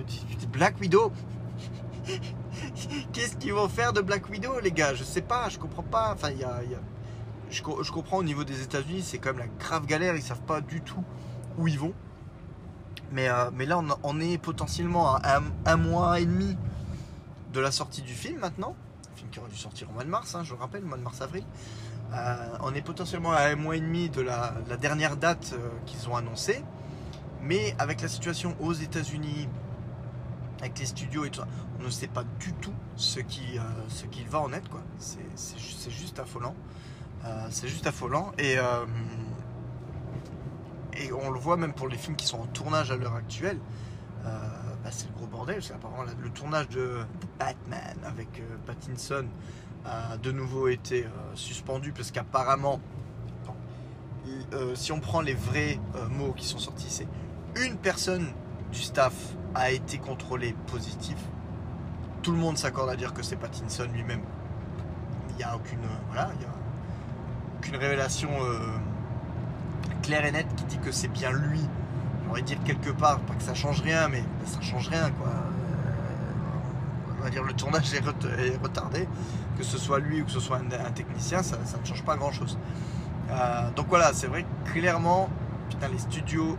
Black 0.53 0.79
Widow, 0.79 1.11
qu'est-ce 3.11 3.35
qu'ils 3.35 3.53
vont 3.53 3.67
faire 3.67 3.91
de 3.91 3.99
Black 3.99 4.29
Widow 4.29 4.61
les 4.61 4.71
gars? 4.71 4.93
Je 4.93 5.03
sais 5.03 5.21
pas, 5.21 5.49
je 5.49 5.59
comprends 5.59 5.83
pas, 5.83 6.13
enfin 6.13 6.29
il 6.31 6.39
y 6.39 6.45
a, 6.45 6.61
Je, 7.49 7.61
je, 7.81 7.91
comprends 7.91 8.17
au 8.17 8.23
niveau 8.23 8.45
des 8.45 8.61
États-Unis, 8.61 9.01
c'est 9.03 9.17
quand 9.17 9.31
même 9.31 9.39
la 9.39 9.65
grave 9.65 9.85
galère, 9.85 10.15
ils 10.15 10.21
savent 10.21 10.41
pas 10.43 10.61
du 10.61 10.79
tout 10.79 11.03
où 11.57 11.67
ils 11.67 11.79
vont. 11.79 11.93
Mais, 13.11 13.29
euh, 13.29 13.49
mais 13.53 13.65
là, 13.65 13.81
on, 14.03 14.19
est 14.19 14.37
potentiellement 14.37 15.15
à 15.15 15.41
un, 15.65 15.77
mois 15.77 16.19
et 16.19 16.25
demi 16.25 16.57
de 17.53 17.59
la 17.59 17.71
sortie 17.71 18.01
du 18.01 18.13
film 18.13 18.39
maintenant. 18.39 18.75
film 19.15 19.29
qui 19.29 19.39
aurait 19.39 19.49
dû 19.49 19.55
sortir 19.55 19.89
au 19.89 19.93
mois 19.93 20.03
de 20.03 20.09
mars, 20.09 20.35
hein, 20.35 20.43
je 20.43 20.53
le 20.53 20.59
rappelle, 20.59 20.83
au 20.83 20.87
mois 20.87 20.97
de 20.97 21.03
mars-avril. 21.03 21.43
Euh, 22.13 22.57
on 22.61 22.73
est 22.73 22.81
potentiellement 22.81 23.31
à 23.31 23.43
un 23.43 23.55
mois 23.55 23.75
et 23.75 23.81
demi 23.81 24.09
de 24.09 24.21
la, 24.21 24.53
dernière 24.79 25.17
date 25.17 25.53
euh, 25.53 25.69
qu'ils 25.85 26.09
ont 26.09 26.15
annoncée. 26.15 26.63
Mais 27.41 27.75
avec 27.79 28.01
la 28.01 28.07
situation 28.07 28.55
aux 28.59 28.73
États-Unis, 28.73 29.47
avec 30.59 30.77
les 30.79 30.85
studios 30.85 31.23
et 31.23 31.29
tout 31.29 31.41
ça, 31.41 31.47
on 31.79 31.83
ne 31.83 31.89
sait 31.89 32.07
pas 32.07 32.23
du 32.39 32.51
tout 32.53 32.73
ce 32.95 33.19
qui, 33.19 33.59
ce 33.89 34.05
qu'il 34.05 34.27
va 34.27 34.39
en 34.39 34.51
être. 34.51 34.71
C'est 34.97 35.59
juste 35.91 36.17
affolant. 36.17 36.55
c'est 37.51 37.67
juste 37.67 37.85
affolant. 37.85 38.31
Et 38.39 38.57
et 40.97 41.11
on 41.13 41.29
le 41.29 41.39
voit 41.39 41.57
même 41.57 41.73
pour 41.73 41.87
les 41.87 41.97
films 41.97 42.15
qui 42.15 42.25
sont 42.25 42.39
en 42.39 42.47
tournage 42.47 42.91
à 42.91 42.95
l'heure 42.95 43.15
actuelle, 43.15 43.59
euh, 44.25 44.29
bah, 44.83 44.89
c'est 44.91 45.07
le 45.07 45.13
gros 45.13 45.27
bordel. 45.27 45.61
C'est 45.61 45.73
apparemment 45.73 46.03
le 46.19 46.29
tournage 46.29 46.69
de 46.69 47.05
Batman 47.39 47.97
avec 48.03 48.39
euh, 48.39 48.57
Pattinson 48.65 49.25
a 49.85 50.17
de 50.17 50.31
nouveau 50.31 50.67
été 50.67 51.05
euh, 51.05 51.09
suspendu 51.35 51.91
parce 51.91 52.11
qu'apparemment, 52.11 52.79
si 54.75 54.91
on 54.91 54.99
prend 54.99 55.21
les 55.21 55.33
vrais 55.33 55.79
mots 56.09 56.33
qui 56.33 56.45
sont 56.45 56.59
sortis, 56.59 56.89
c'est 56.89 57.07
une 57.65 57.77
personne 57.77 58.27
du 58.73 58.81
staff 58.81 59.13
a 59.55 59.71
été 59.71 59.99
contrôlée 59.99 60.53
positive. 60.67 61.17
Tout 62.23 62.33
le 62.33 62.37
monde 62.37 62.57
s'accorde 62.57 62.89
à 62.89 62.97
dire 62.97 63.13
que 63.13 63.23
c'est 63.23 63.37
Pattinson 63.37 63.87
lui-même. 63.93 64.21
Il 65.29 65.37
n'y 65.37 65.43
a 65.43 65.55
aucune, 65.55 65.79
voilà, 66.07 66.29
il 66.39 66.45
a 66.45 66.49
aucune 67.57 67.77
révélation 67.77 68.29
clair 70.07 70.25
et 70.25 70.31
net 70.31 70.47
qui 70.55 70.63
dit 70.63 70.77
que 70.77 70.91
c'est 70.91 71.09
bien 71.09 71.31
lui 71.31 71.59
on 72.29 72.33
va 72.33 72.41
dire 72.41 72.57
quelque 72.63 72.89
part, 72.89 73.19
pas 73.19 73.33
que 73.35 73.43
ça 73.43 73.53
change 73.53 73.81
rien, 73.81 74.07
mais 74.09 74.23
ça 74.45 74.61
change 74.61 74.89
rien 74.89 75.11
quoi. 75.11 75.29
On 77.19 77.23
va 77.23 77.29
dire 77.29 77.43
le 77.43 77.53
tournage 77.53 77.93
est, 77.93 78.05
retardé, 78.61 79.07
que 79.57 79.63
ce 79.63 79.77
soit 79.77 79.99
lui 79.99 80.21
ou 80.21 80.25
que 80.25 80.31
ce 80.31 80.39
soit 80.39 80.57
un, 80.57 80.91
technicien, 80.91 81.41
ça, 81.41 81.57
ne 81.57 81.85
change 81.85 82.03
pas 82.03 82.15
grand 82.15 82.31
chose. 82.31 82.57
donc 83.75 83.87
voilà, 83.89 84.13
c'est 84.13 84.27
vrai 84.27 84.45
clairement, 84.65 85.29
putain, 85.69 85.87
les 85.87 85.99
studios 85.99 86.57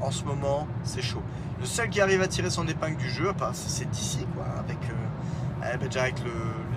en 0.00 0.10
ce 0.10 0.24
moment, 0.24 0.66
c'est 0.84 1.02
chaud. 1.02 1.22
Le 1.60 1.66
seul 1.66 1.90
qui 1.90 2.00
arrive 2.00 2.22
à 2.22 2.28
tirer 2.28 2.50
son 2.50 2.66
épingle 2.68 2.96
du 2.96 3.10
jeu, 3.10 3.32
c'est 3.52 3.90
d'ici, 3.90 4.26
quoi, 4.34 4.46
avec, 4.58 4.78
euh, 4.90 5.74
avec 6.00 6.22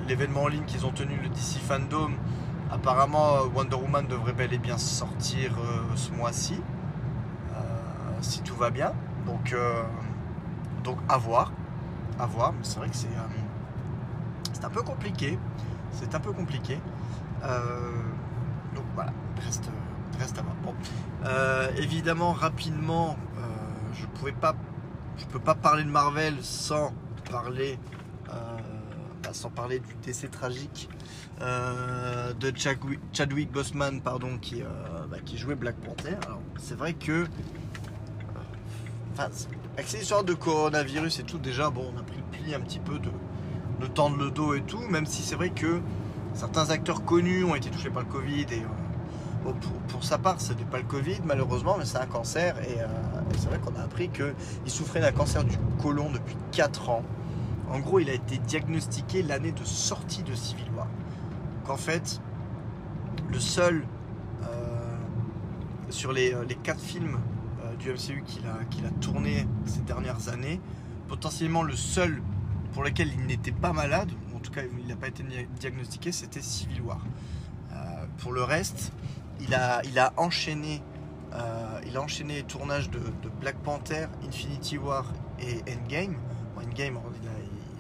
l'événement 0.08 0.43
en 0.43 0.47
ligne 0.47 0.63
qu'ils 0.65 0.86
ont 0.86 0.91
tenu, 0.91 1.15
le 1.21 1.30
DC 1.30 1.60
Fandom. 1.67 2.12
Apparemment, 2.71 3.43
Wonder 3.53 3.75
Woman 3.75 4.07
devrait 4.07 4.34
bel 4.34 4.53
et 4.53 4.57
bien 4.57 4.77
sortir 4.77 5.57
euh, 5.60 5.95
ce 5.95 6.12
mois-ci, 6.12 6.62
euh, 7.53 7.60
si 8.21 8.41
tout 8.41 8.55
va 8.55 8.69
bien. 8.69 8.93
Donc, 9.25 9.55
donc 10.84 10.97
à 11.07 11.17
voir, 11.17 11.51
à 12.19 12.25
voir. 12.25 12.53
Mais 12.53 12.63
c'est 12.63 12.79
vrai 12.79 12.89
que 12.89 12.95
c'est 12.95 13.07
c'est 14.53 14.65
un 14.65 14.69
peu 14.69 14.81
compliqué. 14.81 15.38
C'est 15.91 16.15
un 16.15 16.19
peu 16.19 16.31
compliqué. 16.31 16.79
donc 18.73 18.86
voilà, 18.95 19.12
reste, 19.45 19.69
reste 20.19 20.38
à 20.39 20.41
voir. 20.41 20.55
Bon, 20.63 20.73
évidemment, 21.77 22.31
rapidement, 22.31 23.17
je 23.93 24.05
pouvais 24.07 24.31
pas 24.31 24.55
je 25.21 25.25
peux 25.25 25.39
pas 25.39 25.55
parler 25.55 25.84
de 25.84 25.89
Marvel 25.89 26.36
sans 26.41 26.93
parler, 27.29 27.77
euh, 27.77 28.00
sans 29.33 29.49
parler 29.49 29.79
du 29.79 29.93
décès 30.03 30.27
tragique 30.27 30.89
euh, 31.41 32.33
de 32.33 32.53
Chadwick 33.13 33.51
Boseman, 33.51 34.01
pardon, 34.01 34.37
qui, 34.37 34.61
euh, 34.61 34.65
bah, 35.09 35.17
jouait 35.35 35.55
Black 35.55 35.75
Panther. 35.77 36.17
c'est 36.59 36.77
vrai 36.77 36.93
que, 36.93 37.25
enfin, 39.13 39.29
avec 39.73 39.87
ces 39.87 40.01
histoires 40.01 40.23
de 40.23 40.33
coronavirus 40.33 41.19
et 41.19 41.23
tout, 41.23 41.37
déjà, 41.37 41.69
bon, 41.69 41.91
on 41.93 41.99
a 41.99 42.03
pris 42.03 42.17
le 42.17 42.37
pli 42.37 42.53
un 42.53 42.59
petit 42.59 42.79
peu 42.79 42.99
de, 42.99 43.09
de 43.81 43.87
tendre 43.87 44.17
le 44.17 44.31
dos 44.31 44.53
et 44.53 44.61
tout, 44.61 44.81
même 44.89 45.05
si 45.05 45.21
c'est 45.21 45.35
vrai 45.35 45.49
que 45.49 45.81
certains 46.33 46.69
acteurs 46.69 47.03
connus 47.03 47.43
ont 47.43 47.55
été 47.55 47.69
touchés 47.69 47.89
par 47.89 48.03
le 48.03 48.09
Covid 48.09 48.45
et 48.51 48.63
pour, 49.87 50.03
sa 50.03 50.17
part, 50.17 50.39
ce 50.39 50.53
n'est 50.53 50.65
pas 50.65 50.77
le 50.77 50.83
Covid, 50.83 51.19
malheureusement, 51.25 51.75
mais 51.77 51.85
c'est 51.85 51.97
un 51.97 52.05
cancer. 52.05 52.55
Et, 52.59 52.79
euh, 52.79 52.87
c'est 53.37 53.47
vrai 53.47 53.59
qu'on 53.59 53.75
a 53.79 53.83
appris 53.83 54.09
qu'il 54.09 54.71
souffrait 54.71 55.01
d'un 55.01 55.11
cancer 55.11 55.43
du 55.43 55.57
côlon 55.81 56.11
depuis 56.11 56.35
4 56.51 56.89
ans. 56.89 57.03
En 57.71 57.79
gros, 57.79 57.99
il 57.99 58.10
a 58.10 58.13
été 58.13 58.38
diagnostiqué 58.38 59.23
l'année 59.23 59.51
de 59.51 59.63
sortie 59.63 60.23
de 60.23 60.36
Civil 60.36 60.69
War. 60.75 60.88
Donc 61.60 61.69
en 61.69 61.77
fait, 61.77 62.21
le 63.29 63.39
seul 63.39 63.86
euh, 64.43 64.97
sur 65.89 66.12
les, 66.12 66.34
euh, 66.34 66.43
les 66.47 66.55
4 66.55 66.79
films 66.79 67.19
du 67.79 67.89
MCU 67.89 68.23
qu'il 68.23 68.45
a, 68.45 68.89
tourné 68.99 69.47
ces 69.65 69.79
dernières 69.79 70.29
années, 70.29 70.62
potentiellement 71.07 71.63
le 71.63 71.75
seul 71.75 72.21
pour 72.73 72.84
lequel 72.84 73.12
il 73.12 73.25
n'était 73.25 73.51
pas 73.51 73.73
malade, 73.73 74.12
ou 74.31 74.38
en 74.38 74.39
tout 74.39 74.51
cas 74.51 74.62
il 74.79 74.88
n'a 74.88 74.95
pas 74.95 75.07
été 75.07 75.23
diagnostiqué, 75.60 76.12
c'était 76.12 76.41
Civil 76.41 76.81
War. 76.81 76.99
pour 78.19 78.34
le 78.34 78.43
reste, 78.43 78.91
il 79.39 79.55
a, 79.55 79.81
il 79.86 79.97
a 79.97 80.13
enchaîné 80.17 80.84
euh, 81.34 81.79
il 81.86 82.27
les 82.27 82.43
tournages 82.43 82.89
de, 82.89 82.99
Black 83.39 83.55
Panther, 83.57 84.07
Infinity 84.27 84.77
War 84.77 85.05
et 85.39 85.62
Endgame. 85.71 86.15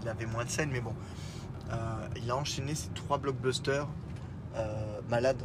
Avait 0.07 0.25
moins 0.25 0.45
de 0.45 0.49
scènes, 0.49 0.71
mais 0.71 0.81
bon. 0.81 0.93
Euh, 1.71 1.75
il 2.21 2.29
a 2.29 2.35
enchaîné 2.35 2.75
ces 2.75 2.89
trois 2.89 3.17
blockbusters 3.17 3.87
euh, 4.55 4.99
malades, 5.09 5.41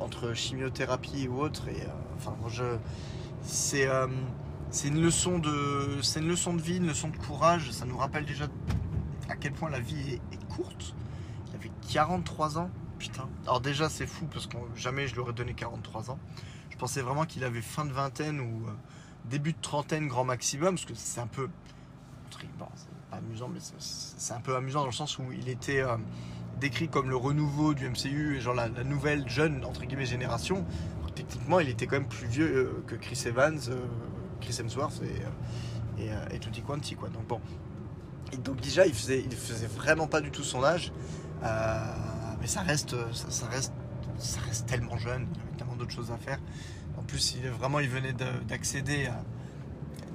entre 0.00 0.34
chimiothérapie 0.34 1.28
ou 1.28 1.40
autre. 1.40 1.68
Et, 1.68 1.86
enfin, 2.16 2.34
c'est 3.42 3.88
c'est 4.74 4.88
une 4.88 5.00
leçon 5.00 5.38
de 5.38 6.00
c'est 6.02 6.18
une 6.18 6.28
leçon 6.28 6.52
de 6.52 6.60
vie, 6.60 6.78
une 6.78 6.88
leçon 6.88 7.08
de 7.08 7.16
courage. 7.16 7.70
Ça 7.70 7.84
nous 7.84 7.96
rappelle 7.96 8.24
déjà 8.24 8.46
à 9.28 9.36
quel 9.36 9.52
point 9.52 9.70
la 9.70 9.78
vie 9.78 10.14
est, 10.32 10.48
courte. 10.48 10.94
Il 11.48 11.54
avait 11.54 11.70
43 11.92 12.58
ans 12.58 12.70
putain. 12.98 13.28
Alors 13.44 13.60
déjà 13.60 13.88
c'est 13.88 14.06
fou 14.06 14.26
parce 14.26 14.48
que 14.48 14.56
jamais 14.74 15.06
je 15.06 15.14
lui 15.14 15.20
aurais 15.20 15.32
donné 15.32 15.54
43 15.54 16.10
ans. 16.10 16.18
Je 16.70 16.76
pensais 16.76 17.02
vraiment 17.02 17.24
qu'il 17.24 17.44
avait 17.44 17.62
fin 17.62 17.84
de 17.84 17.92
vingtaine 17.92 18.40
ou 18.40 18.66
euh, 18.66 18.72
début 19.26 19.52
de 19.52 19.60
trentaine 19.60 20.08
grand 20.08 20.24
maximum 20.24 20.74
parce 20.74 20.86
que 20.86 20.94
c'est 20.94 21.20
un 21.20 21.28
peu... 21.28 21.48
Bon, 22.58 22.66
amusant 23.14 23.48
mais 23.52 23.60
c'est 23.78 24.34
un 24.34 24.40
peu 24.40 24.56
amusant 24.56 24.80
dans 24.80 24.86
le 24.86 24.92
sens 24.92 25.18
où 25.18 25.24
il 25.32 25.48
était 25.48 25.82
euh, 25.82 25.96
décrit 26.60 26.88
comme 26.88 27.08
le 27.08 27.16
renouveau 27.16 27.74
du 27.74 27.88
MCU 27.88 28.36
et 28.36 28.40
genre 28.40 28.54
la, 28.54 28.68
nouvelle 28.84 29.28
jeune 29.28 29.64
entre 29.64 29.84
guillemets 29.84 30.06
génération. 30.06 30.64
techniquement 31.14 31.60
il 31.60 31.68
était 31.68 31.86
quand 31.86 31.96
même 31.96 32.08
plus 32.08 32.26
vieux 32.26 32.56
euh, 32.56 32.84
que 32.86 32.94
Chris 32.94 33.22
Evans, 33.26 33.58
Chris 34.40 34.56
Hemsworth 34.60 35.00
et, 35.02 36.02
et, 36.02 36.10
et 36.34 36.38
Tutti 36.38 36.62
Quanti 36.62 36.96
quoi. 36.96 37.08
Donc 37.08 37.26
bon. 37.26 37.40
Et 38.32 38.36
donc 38.36 38.60
déjà 38.60 38.86
il 38.86 38.94
faisait, 38.94 39.20
il 39.20 39.36
faisait 39.36 39.66
vraiment 39.66 40.06
pas 40.06 40.20
du 40.20 40.30
tout 40.30 40.42
son 40.42 40.64
âge 40.64 40.92
mais 42.44 42.50
ça 42.50 42.60
reste, 42.60 42.94
ça, 43.14 43.46
reste, 43.46 43.72
ça 44.18 44.38
reste 44.40 44.66
tellement 44.66 44.98
jeune, 44.98 45.26
il 45.34 45.40
avait 45.40 45.56
tellement 45.56 45.76
d'autres 45.76 45.94
choses 45.94 46.10
à 46.10 46.18
faire. 46.18 46.38
En 46.98 47.02
plus, 47.02 47.36
il, 47.36 47.48
vraiment, 47.48 47.80
il 47.80 47.88
venait 47.88 48.12
d'accéder 48.12 49.06
à 49.06 49.24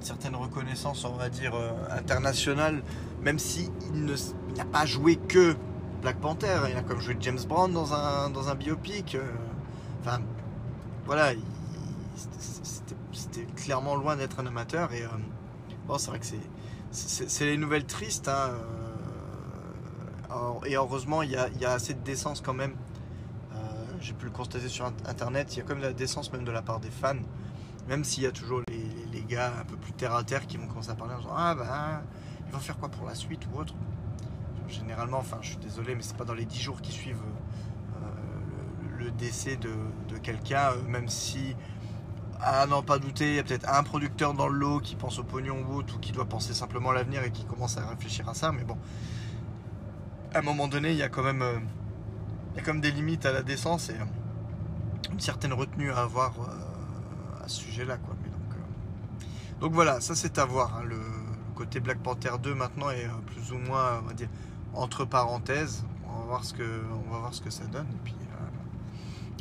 une 0.00 0.06
certaine 0.06 0.34
reconnaissance, 0.34 1.04
on 1.04 1.16
va 1.16 1.28
dire, 1.28 1.54
euh, 1.54 1.72
internationale, 1.90 2.82
même 3.20 3.38
s'il 3.38 3.68
il 3.94 4.06
n'a 4.56 4.64
pas 4.64 4.86
joué 4.86 5.16
que 5.16 5.54
Black 6.00 6.18
Panther, 6.20 6.56
il 6.70 6.76
a 6.76 6.82
comme 6.82 7.00
joué 7.00 7.18
James 7.20 7.40
Brown 7.46 7.70
dans 7.70 7.92
un, 7.92 8.30
dans 8.30 8.48
un 8.48 8.54
biopic. 8.54 9.14
Euh, 9.14 9.30
enfin, 10.00 10.20
voilà, 11.04 11.32
c'était 13.12 13.44
clairement 13.56 13.94
loin 13.94 14.16
d'être 14.16 14.40
un 14.40 14.46
amateur. 14.46 14.90
Et 14.94 15.02
euh, 15.02 15.08
bon, 15.86 15.98
c'est 15.98 16.08
vrai 16.08 16.18
que 16.18 16.26
c'est 16.90 17.44
les 17.44 17.58
nouvelles 17.58 17.84
tristes. 17.84 18.28
Hein, 18.28 18.52
et 20.64 20.76
heureusement, 20.76 21.20
il 21.22 21.30
y, 21.32 21.36
a, 21.36 21.72
assez 21.72 21.92
de 21.92 22.00
décence 22.00 22.40
quand 22.40 22.54
même. 22.54 22.74
J'ai 24.00 24.14
pu 24.14 24.24
le 24.24 24.30
constater 24.30 24.68
sur 24.68 24.86
internet. 25.06 25.54
Il 25.54 25.58
y 25.58 25.60
a 25.60 25.64
quand 25.64 25.74
même 25.74 25.82
de 25.82 25.88
la 25.88 25.92
décence 25.92 26.32
même 26.32 26.44
de 26.44 26.52
la 26.52 26.62
part 26.62 26.80
des 26.80 26.88
fans. 26.88 27.20
Même 27.86 28.02
s'il 28.04 28.22
y 28.22 28.26
a 28.26 28.32
toujours 28.32 28.62
les, 28.68 28.79
un 29.38 29.64
peu 29.64 29.76
plus 29.76 29.92
terre 29.92 30.14
à 30.14 30.24
terre 30.24 30.46
qui 30.46 30.56
vont 30.56 30.66
commencer 30.66 30.90
à 30.90 30.94
parler 30.94 31.14
en 31.14 31.18
disant 31.18 31.34
Ah 31.36 31.54
ben, 31.54 32.02
ils 32.46 32.52
vont 32.52 32.58
faire 32.58 32.78
quoi 32.78 32.88
pour 32.88 33.06
la 33.06 33.14
suite 33.14 33.46
ou 33.52 33.58
autre. 33.58 33.74
Généralement, 34.68 35.18
enfin, 35.18 35.38
je 35.40 35.48
suis 35.48 35.56
désolé, 35.56 35.94
mais 35.94 36.02
c'est 36.02 36.16
pas 36.16 36.24
dans 36.24 36.34
les 36.34 36.44
10 36.44 36.60
jours 36.60 36.80
qui 36.80 36.92
suivent 36.92 37.22
euh, 37.96 38.98
le, 38.98 39.10
décès 39.10 39.56
de, 39.56 39.70
quelqu'un, 40.18 40.70
euh, 40.70 40.82
même 40.88 41.08
si 41.08 41.56
à 42.40 42.66
n'en 42.66 42.82
pas 42.82 42.98
douter, 42.98 43.30
il 43.30 43.34
y 43.36 43.38
a 43.38 43.42
peut-être 43.42 43.68
un 43.68 43.82
producteur 43.82 44.32
dans 44.32 44.48
le 44.48 44.58
lot 44.58 44.80
qui 44.80 44.96
pense 44.96 45.18
au 45.18 45.24
pognon 45.24 45.64
ou 45.68 45.74
autre, 45.74 45.96
ou 45.96 45.98
qui 45.98 46.12
doit 46.12 46.24
penser 46.24 46.54
simplement 46.54 46.90
à 46.90 46.94
l'avenir 46.94 47.22
et 47.22 47.30
qui 47.30 47.44
commence 47.44 47.76
à 47.76 47.86
réfléchir 47.86 48.28
à 48.28 48.34
ça. 48.34 48.52
Mais 48.52 48.64
bon, 48.64 48.78
à 50.32 50.38
un 50.38 50.42
moment 50.42 50.68
donné, 50.68 50.90
il 50.90 50.96
y 50.96 51.02
a 51.02 51.08
quand 51.08 51.22
même, 51.22 51.42
euh, 51.42 51.58
il 52.56 52.66
y 52.66 52.80
des 52.80 52.90
limites 52.92 53.26
à 53.26 53.32
la 53.32 53.42
décence 53.42 53.90
et 53.90 53.96
une 55.12 55.20
certaine 55.20 55.52
retenue 55.52 55.90
à 55.90 55.98
avoir 55.98 56.32
à 57.44 57.48
ce 57.48 57.60
sujet-là. 57.60 57.96
Quoi. 57.98 58.14
Donc, 59.60 59.72
voilà, 59.72 60.00
ça 60.00 60.14
c'est 60.14 60.38
à 60.38 60.44
voir. 60.44 60.76
Hein. 60.76 60.84
le, 60.84 60.98
côté 61.54 61.80
Black 61.80 61.98
Panther 62.02 62.30
2 62.42 62.54
maintenant 62.54 62.88
est 62.88 63.06
plus 63.26 63.52
ou 63.52 63.58
moins, 63.58 64.00
on 64.02 64.06
va 64.06 64.14
dire, 64.14 64.30
entre 64.74 65.04
parenthèses. 65.04 65.84
On 66.08 66.20
va 66.20 66.24
voir 66.24 66.44
ce 66.44 66.52
que, 67.42 67.50
ça 67.50 67.64
donne. 67.66 67.86
Et 67.86 67.98
puis, 68.04 68.14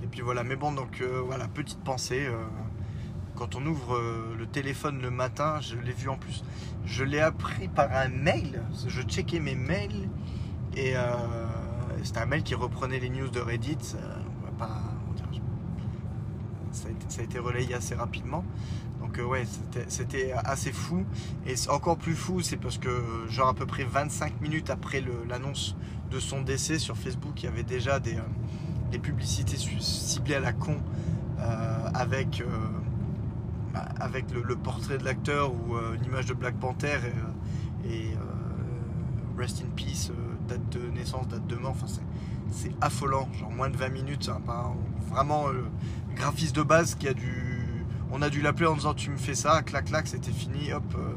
et 0.03 0.07
puis 0.07 0.21
voilà. 0.21 0.43
Mais 0.43 0.57
bon, 0.57 0.73
donc 0.73 1.01
voilà, 1.25 1.47
petite 1.47 1.79
pensée 1.79 2.29
quand 3.39 3.55
on 3.55 3.65
ouvre 3.65 3.97
le 4.37 4.45
téléphone 4.47 5.01
le 5.01 5.09
matin, 5.09 5.61
je 5.61 5.77
l'ai 5.77 5.93
vu 5.93 6.09
en 6.09 6.17
plus. 6.17 6.43
Je 6.83 7.05
l'ai 7.05 7.21
appris 7.21 7.69
par 7.69 7.89
un 7.93 8.09
mail. 8.09 8.61
Je 8.85 9.01
checkais 9.01 9.39
mes 9.39 9.55
mails 9.55 10.09
et 10.75 10.97
euh, 10.97 11.13
c'était 12.03 12.19
un 12.19 12.25
mail 12.25 12.43
qui 12.43 12.53
reprenait 12.53 12.99
les 12.99 13.09
news 13.09 13.29
de 13.29 13.39
Reddit. 13.39 13.95
Euh, 13.95 14.65
ça, 16.71 16.87
a 17.19 17.23
été, 17.23 17.39
relayé 17.39 17.73
assez 17.73 17.95
rapidement. 17.95 18.43
Donc 19.09 19.17
euh, 19.17 19.23
ouais, 19.23 19.43
c'était 19.87 20.31
assez 20.31 20.71
fou. 20.71 21.03
Et 21.47 21.55
encore 21.69 21.97
plus 21.97 22.13
fou, 22.13 22.41
c'est 22.41 22.57
parce 22.57 22.77
que 22.77 22.89
genre 23.27 23.47
à 23.47 23.53
peu 23.55 23.65
près 23.65 23.83
25 23.83 24.39
minutes 24.39 24.69
après 24.69 25.03
l'annonce 25.27 25.75
de 26.11 26.19
son 26.19 26.41
décès 26.43 26.77
sur 26.77 26.95
Facebook, 26.95 27.41
il 27.41 27.45
y 27.45 27.47
avait 27.47 27.63
déjà 27.63 27.99
des, 27.99 28.19
publicités 29.01 29.57
ciblées 29.57 30.35
à 30.35 30.39
la 30.39 30.53
con 30.53 30.77
avec, 31.93 32.43
bah, 33.73 33.87
avec 33.99 34.25
le, 34.31 34.55
portrait 34.55 34.99
de 34.99 35.05
l'acteur 35.05 35.53
ou 35.53 35.75
une 35.95 36.05
image 36.05 36.27
de 36.27 36.33
Black 36.33 36.55
Panther 36.59 36.99
et, 37.89 38.13
Rest 39.37 39.63
in 39.65 39.69
Peace 39.75 40.11
date 40.47 40.69
de 40.69 40.89
naissance, 40.91 41.27
date 41.29 41.47
de 41.47 41.55
mort. 41.55 41.71
Enfin, 41.71 41.87
c'est 42.51 42.71
affolant. 42.81 43.27
Genre 43.39 43.51
moins 43.51 43.69
de 43.69 43.77
20 43.77 43.89
minutes. 43.89 44.29
vraiment 45.09 45.47
le 45.47 45.59
euh, 45.59 46.15
graphiste 46.15 46.55
de 46.55 46.63
base 46.63 46.95
qui 46.95 47.07
a 47.07 47.13
dû. 47.13 47.48
On 48.11 48.21
a 48.21 48.29
dû 48.29 48.41
l'appeler 48.41 48.67
en 48.67 48.75
disant 48.75 48.93
tu 48.93 49.09
me 49.09 49.17
fais 49.17 49.35
ça, 49.35 49.61
clac 49.61 49.85
clac, 49.85 50.07
c'était 50.07 50.31
fini, 50.31 50.73
hop, 50.73 50.83
euh, 50.95 51.13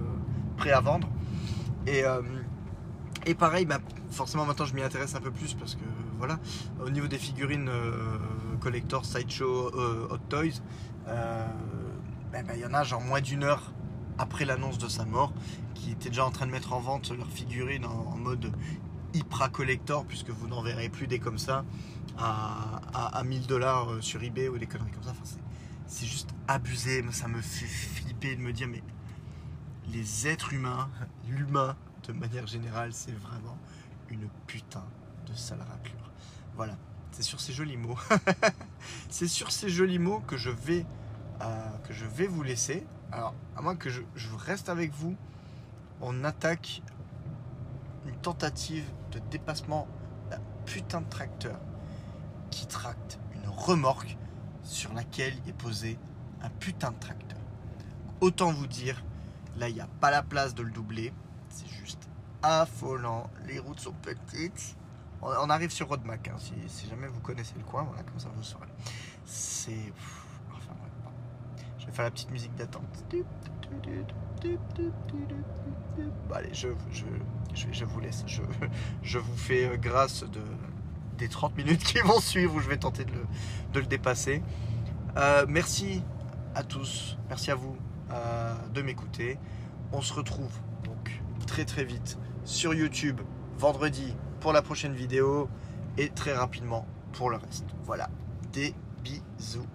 prêt 0.57 0.73
à 0.73 0.81
vendre. 0.81 1.09
Et, 1.87 2.05
euh, 2.05 2.23
et 3.27 3.35
pareil, 3.35 3.65
bah, 3.65 3.79
forcément 4.11 4.45
maintenant 4.45 4.67
je 4.67 4.75
m'y 4.75 4.83
intéresse 4.83 5.15
un 5.15 5.21
peu 5.21 5.31
plus 5.31 5.55
parce 5.55 5.75
que 5.75 5.85
voilà, 6.19 6.39
au 6.85 6.91
niveau 6.91 7.09
des 7.09 7.19
figurines 7.19 7.71
collector, 8.61 9.05
sideshow, 9.05 9.73
hot 10.11 10.19
toys, 10.29 10.61
ben, 11.07 12.45
ben, 12.47 12.55
il 12.55 12.61
y 12.61 12.67
en 12.67 12.75
a 12.75 12.85
genre 12.85 13.01
moins 13.01 13.21
d'une 13.21 13.43
heure 13.43 13.73
après 14.19 14.45
l'annonce 14.45 14.79
de 14.79 14.89
sa 14.89 15.05
mort, 15.05 15.33
qui 15.75 15.91
étaient 15.91 16.09
déjà 16.09 16.25
en 16.25 16.31
train 16.31 16.47
de 16.47 16.51
mettre 16.51 16.73
en 16.73 16.81
vente 16.81 17.11
leurs 17.11 17.31
figurines 17.31 17.85
en, 17.85 18.17
mode 18.17 18.53
Hyper 19.15 19.51
Collector, 19.51 20.05
puisque 20.07 20.31
vous 20.31 20.49
n'en 20.49 20.63
verrez 20.63 20.89
plus 20.89 21.07
des 21.07 21.19
comme 21.19 21.39
ça 21.39 21.65
à, 22.19 22.81
à, 22.95 23.25
1000 23.25 23.47
dollars 23.47 23.91
euh, 23.91 24.01
sur 24.01 24.23
eBay 24.23 24.49
ou 24.49 24.59
des 24.59 24.67
conneries 24.67 24.93
comme 24.93 25.03
ça. 25.03 25.13
C'est 25.93 26.07
juste 26.07 26.31
abusé, 26.49 27.05
ça 27.13 27.29
me 27.29 27.43
fait 27.43 27.67
flipper 27.67 28.35
de 28.35 28.41
me 28.41 28.53
dire, 28.55 28.67
mais 28.67 28.83
les 29.89 30.27
êtres 30.27 30.55
humains, 30.55 30.89
l'humain 31.29 31.77
de 32.09 32.15
manière 32.15 32.47
générale, 32.47 32.95
c'est 32.95 33.13
vraiment 33.13 33.59
une 34.09 34.27
putain 34.47 34.85
de 35.27 35.35
sale 35.35 35.61
raclure. 35.61 36.11
Voilà, 36.57 36.79
c'est 37.11 37.23
sur 37.23 37.41
ces 37.43 37.53
jolis 37.53 37.77
mots. 37.77 37.99
c'est 39.11 39.29
sur 39.29 39.53
ces 39.53 39.69
jolis 39.69 39.99
mots 39.99 40.21
que 40.21 40.39
je 40.39 40.49
vais, 40.49 40.87
euh, 41.43 41.79
que 41.85 41.93
je 41.93 42.07
vais 42.07 42.27
vous 42.27 42.43
laisser. 42.43 42.87
Alors, 43.13 43.35
à 43.55 43.61
moins 43.61 43.77
que 43.77 43.91
je, 43.91 44.01
reste 44.39 44.71
avec 44.71 44.93
vous, 44.93 45.15
on 46.01 46.25
attaque 46.25 46.83
une 48.07 48.17
tentative 48.17 48.87
de 49.11 49.19
dépassement 49.31 49.87
d'un 50.31 50.41
putain 50.65 51.03
de 51.03 51.09
tracteur 51.11 51.61
qui 52.51 52.67
tracte 52.67 53.21
une 53.35 53.47
remorque 53.51 54.17
sur 54.73 54.93
laquelle 54.95 55.35
est 55.47 55.53
posé 55.53 55.99
un 56.43 56.49
putain 56.49 56.91
de 56.91 56.99
tracteur. 56.99 57.39
Autant 58.21 58.53
vous 58.53 58.67
dire, 58.67 59.03
là 59.59 59.69
il 59.69 59.75
n'y 59.75 59.81
a 59.81 59.89
pas 60.01 60.11
la 60.11 60.23
place 60.23 60.55
de 60.55 60.63
le 60.63 60.71
doubler, 60.71 61.13
c'est 61.49 61.69
juste 61.69 62.09
affolant, 62.43 63.31
les 63.47 63.59
routes 63.59 63.81
sont 63.81 63.93
petites. 63.93 64.77
On 65.21 65.51
arrive 65.51 65.71
sur 65.71 65.89
Rodmac, 65.89 66.27
hein, 66.29 66.37
si, 66.39 66.89
jamais 66.89 67.07
vous 67.07 67.21
connaissez 67.21 67.55
le 67.57 67.63
coin, 67.63 67.85
voilà, 67.85 68.03
comme 68.03 68.19
ça 68.19 68.29
vous 68.35 68.43
saurez. 68.43 68.67
C'est 69.25 69.93
je 71.79 71.87
vais 71.87 71.93
faire 71.93 72.05
la 72.05 72.11
petite 72.13 72.31
musique 72.31 72.55
d'attente. 72.55 73.05
allez, 76.33 76.55
je, 76.55 76.69
je, 76.93 77.85
vous 77.85 78.01
laisse. 78.01 78.23
Je, 78.27 78.43
je 79.03 79.19
vous 79.19 79.37
fais 79.37 79.67
euh, 79.67 79.77
grâce 79.77 80.23
de, 80.23 80.41
des 81.23 81.29
30 81.29 81.57
minutes 81.57 81.85
qui 81.85 81.99
vont 81.99 82.21
suivre 82.21 82.57
où 82.57 82.61
je 82.61 82.69
vais 82.69 82.77
tenter 82.77 83.05
de 83.05 83.81
le, 83.81 83.87
dépasser. 83.87 84.43
Euh, 85.17 85.47
merci 85.49 86.03
à 86.55 86.63
tous. 86.65 87.17
Merci 87.29 87.51
à 87.51 87.55
vous 87.55 87.77
euh, 88.11 88.55
de 88.75 88.83
m'écouter. 88.83 89.39
On 89.93 90.03
se 90.03 90.13
retrouve 90.13 90.53
donc 90.85 91.23
très 91.47 91.65
très 91.65 91.85
vite 91.85 92.19
sur 92.45 92.75
YouTube 92.75 93.21
vendredi 93.57 94.17
pour 94.41 94.53
la 94.53 94.63
prochaine 94.63 94.95
vidéo 94.95 95.49
et 95.97 96.09
très 96.09 96.33
rapidement 96.33 96.87
pour 97.13 97.31
le 97.31 97.37
reste. 97.37 97.67
Voilà. 97.85 98.11
Des 98.53 98.75
bisous. 99.05 99.67